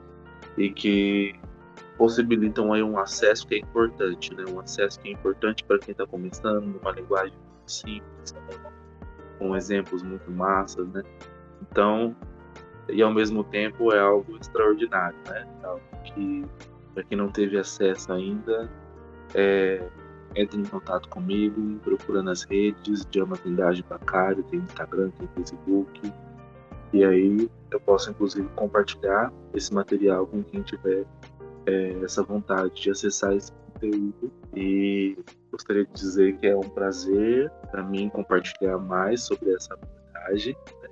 e 0.58 0.70
que 0.70 1.36
possibilitam 1.98 2.72
aí 2.72 2.84
um 2.84 2.98
acesso 3.00 3.48
que 3.48 3.56
é 3.56 3.58
importante, 3.60 4.34
né? 4.36 4.46
Um 4.48 4.60
acesso 4.60 5.00
que 5.00 5.10
é 5.10 5.12
importante 5.12 5.64
para 5.64 5.80
quem 5.80 5.92
está 5.92 6.06
começando, 6.06 6.66
numa 6.66 6.92
linguagem 6.92 7.36
muito 7.36 7.72
simples, 7.72 8.36
com 9.40 9.56
exemplos 9.56 10.04
muito 10.04 10.30
massas, 10.32 10.88
né? 10.90 11.04
Então, 11.62 12.16
e 12.88 13.02
ao 13.02 13.14
mesmo 13.14 13.44
tempo 13.44 13.92
é 13.92 14.00
algo 14.00 14.38
extraordinário, 14.38 15.18
né? 15.28 15.48
É 15.64 15.66
algo 15.66 15.82
que 16.06 16.46
para 16.94 17.04
quem 17.04 17.18
não 17.18 17.30
teve 17.30 17.58
acesso 17.58 18.12
ainda, 18.14 18.70
é, 19.36 19.84
entre 20.38 20.62
em 20.62 20.66
contato 20.66 21.10
comigo, 21.10 21.60
me 21.60 21.80
procura 21.80 22.22
nas 22.22 22.44
redes, 22.44 23.06
Diama 23.10 23.36
Trindade 23.38 23.84
Bacário, 23.84 24.44
tem 24.44 24.60
Instagram, 24.60 25.10
tem 25.12 25.28
Facebook. 25.36 26.14
E 26.94 27.04
aí 27.04 27.50
eu 27.72 27.80
posso 27.80 28.12
inclusive 28.12 28.48
compartilhar 28.56 29.34
esse 29.54 29.74
material 29.74 30.28
com 30.28 30.44
quem 30.44 30.62
tiver 30.62 31.06
é, 31.66 31.92
essa 32.04 32.22
vontade 32.22 32.82
de 32.82 32.92
acessar 32.92 33.34
esse 33.34 33.52
conteúdo. 33.52 34.32
E 34.56 35.18
gostaria 35.52 35.86
de 35.86 35.94
dizer 35.94 36.38
que 36.38 36.48
é 36.48 36.56
um 36.56 36.62
prazer 36.62 37.52
para 37.72 37.84
mim 37.84 38.08
compartilhar 38.10 38.78
mais 38.78 39.24
sobre 39.24 39.54
essa 39.54 39.74
abordagem 39.74 40.56
né? 40.84 40.90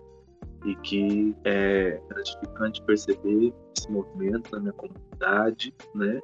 e 0.65 0.75
que 0.77 1.35
é 1.45 2.01
gratificante 2.09 2.81
perceber 2.81 3.53
esse 3.77 3.91
movimento 3.91 4.51
na 4.51 4.59
minha 4.59 4.73
comunidade, 4.73 5.71
né? 5.93 6.19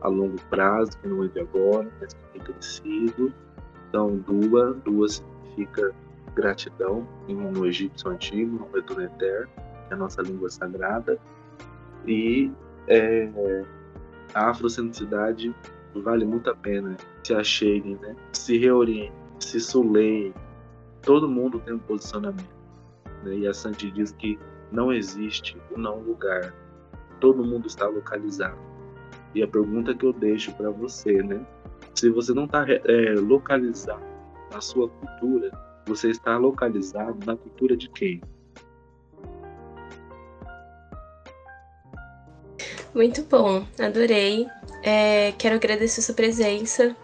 A 0.00 0.08
longo 0.08 0.36
prazo, 0.48 0.92
que 0.98 1.08
não 1.08 1.24
é 1.24 1.28
de 1.28 1.40
agora, 1.40 1.90
mas 2.00 2.14
que 2.14 2.20
tem 2.32 2.42
crescido. 2.42 3.32
Então, 3.88 4.16
Dua, 4.18 4.74
Dua 4.84 5.08
significa 5.08 5.92
gratidão 6.34 7.06
no 7.28 7.66
egípcio 7.66 8.10
antigo, 8.10 8.68
no 8.70 8.78
Etuneter, 8.78 9.48
que 9.56 9.92
é 9.92 9.94
a 9.94 9.96
nossa 9.96 10.22
língua 10.22 10.48
sagrada. 10.50 11.18
E 12.06 12.50
é, 12.86 13.28
a 14.34 14.50
afrocentricidade 14.50 15.54
vale 15.94 16.24
muito 16.24 16.48
a 16.50 16.54
pena 16.54 16.96
se 17.24 17.34
acheguem, 17.34 17.96
né? 17.96 18.14
se 18.32 18.56
reorientem, 18.56 19.12
se 19.40 19.60
suleiem. 19.60 20.32
Todo 21.02 21.28
mundo 21.28 21.58
tem 21.60 21.74
um 21.74 21.78
posicionamento. 21.78 22.56
Né? 23.24 23.38
E 23.38 23.46
a 23.46 23.54
Santi 23.54 23.90
diz 23.90 24.12
que 24.12 24.38
não 24.70 24.92
existe 24.92 25.56
um 25.74 25.78
não 25.78 26.00
lugar. 26.00 26.54
Todo 27.20 27.44
mundo 27.44 27.66
está 27.66 27.88
localizado. 27.88 28.67
E 29.34 29.42
a 29.42 29.48
pergunta 29.48 29.94
que 29.94 30.06
eu 30.06 30.12
deixo 30.12 30.52
para 30.54 30.70
você, 30.70 31.22
né? 31.22 31.44
Se 31.94 32.10
você 32.10 32.32
não 32.32 32.44
está 32.44 32.64
é, 32.68 33.14
localizado 33.14 34.02
na 34.52 34.60
sua 34.60 34.88
cultura, 34.88 35.50
você 35.86 36.10
está 36.10 36.36
localizado 36.36 37.18
na 37.26 37.36
cultura 37.36 37.76
de 37.76 37.88
quem? 37.90 38.20
Muito 42.94 43.22
bom, 43.24 43.66
adorei. 43.78 44.46
É, 44.82 45.32
quero 45.32 45.56
agradecer 45.56 46.02
sua 46.02 46.14
presença, 46.14 46.96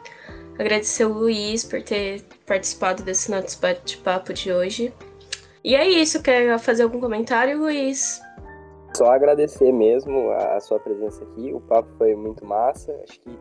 agradecer 0.58 1.04
o 1.04 1.12
Luiz 1.12 1.64
por 1.64 1.82
ter 1.82 2.22
participado 2.46 3.02
desse 3.02 3.30
nosso 3.30 3.60
bate-papo 3.60 4.32
de 4.32 4.52
hoje. 4.52 4.92
E 5.62 5.74
é 5.74 5.88
isso, 5.88 6.22
quer 6.22 6.58
fazer 6.58 6.82
algum 6.82 7.00
comentário, 7.00 7.58
Luiz? 7.58 8.20
Só 8.96 9.10
agradecer 9.10 9.72
mesmo 9.72 10.30
a 10.30 10.60
sua 10.60 10.78
presença 10.78 11.24
aqui. 11.24 11.52
O 11.52 11.60
papo 11.60 11.88
foi 11.98 12.14
muito 12.14 12.44
massa. 12.44 12.92
Acho 13.02 13.20
que 13.20 13.38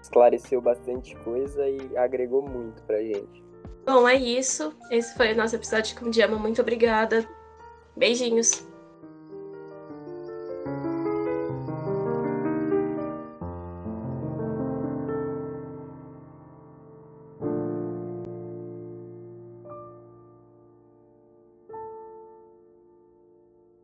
esclareceu 0.00 0.60
bastante 0.60 1.16
coisa 1.16 1.68
e 1.68 1.96
agregou 1.96 2.42
muito 2.42 2.82
pra 2.84 2.98
gente. 2.98 3.42
Bom, 3.84 4.08
é 4.08 4.14
isso. 4.14 4.72
Esse 4.90 5.16
foi 5.16 5.32
o 5.32 5.36
nosso 5.36 5.56
episódio 5.56 5.98
com 5.98 6.10
Diama. 6.10 6.36
Muito 6.36 6.62
obrigada. 6.62 7.26
Beijinhos. 7.96 8.66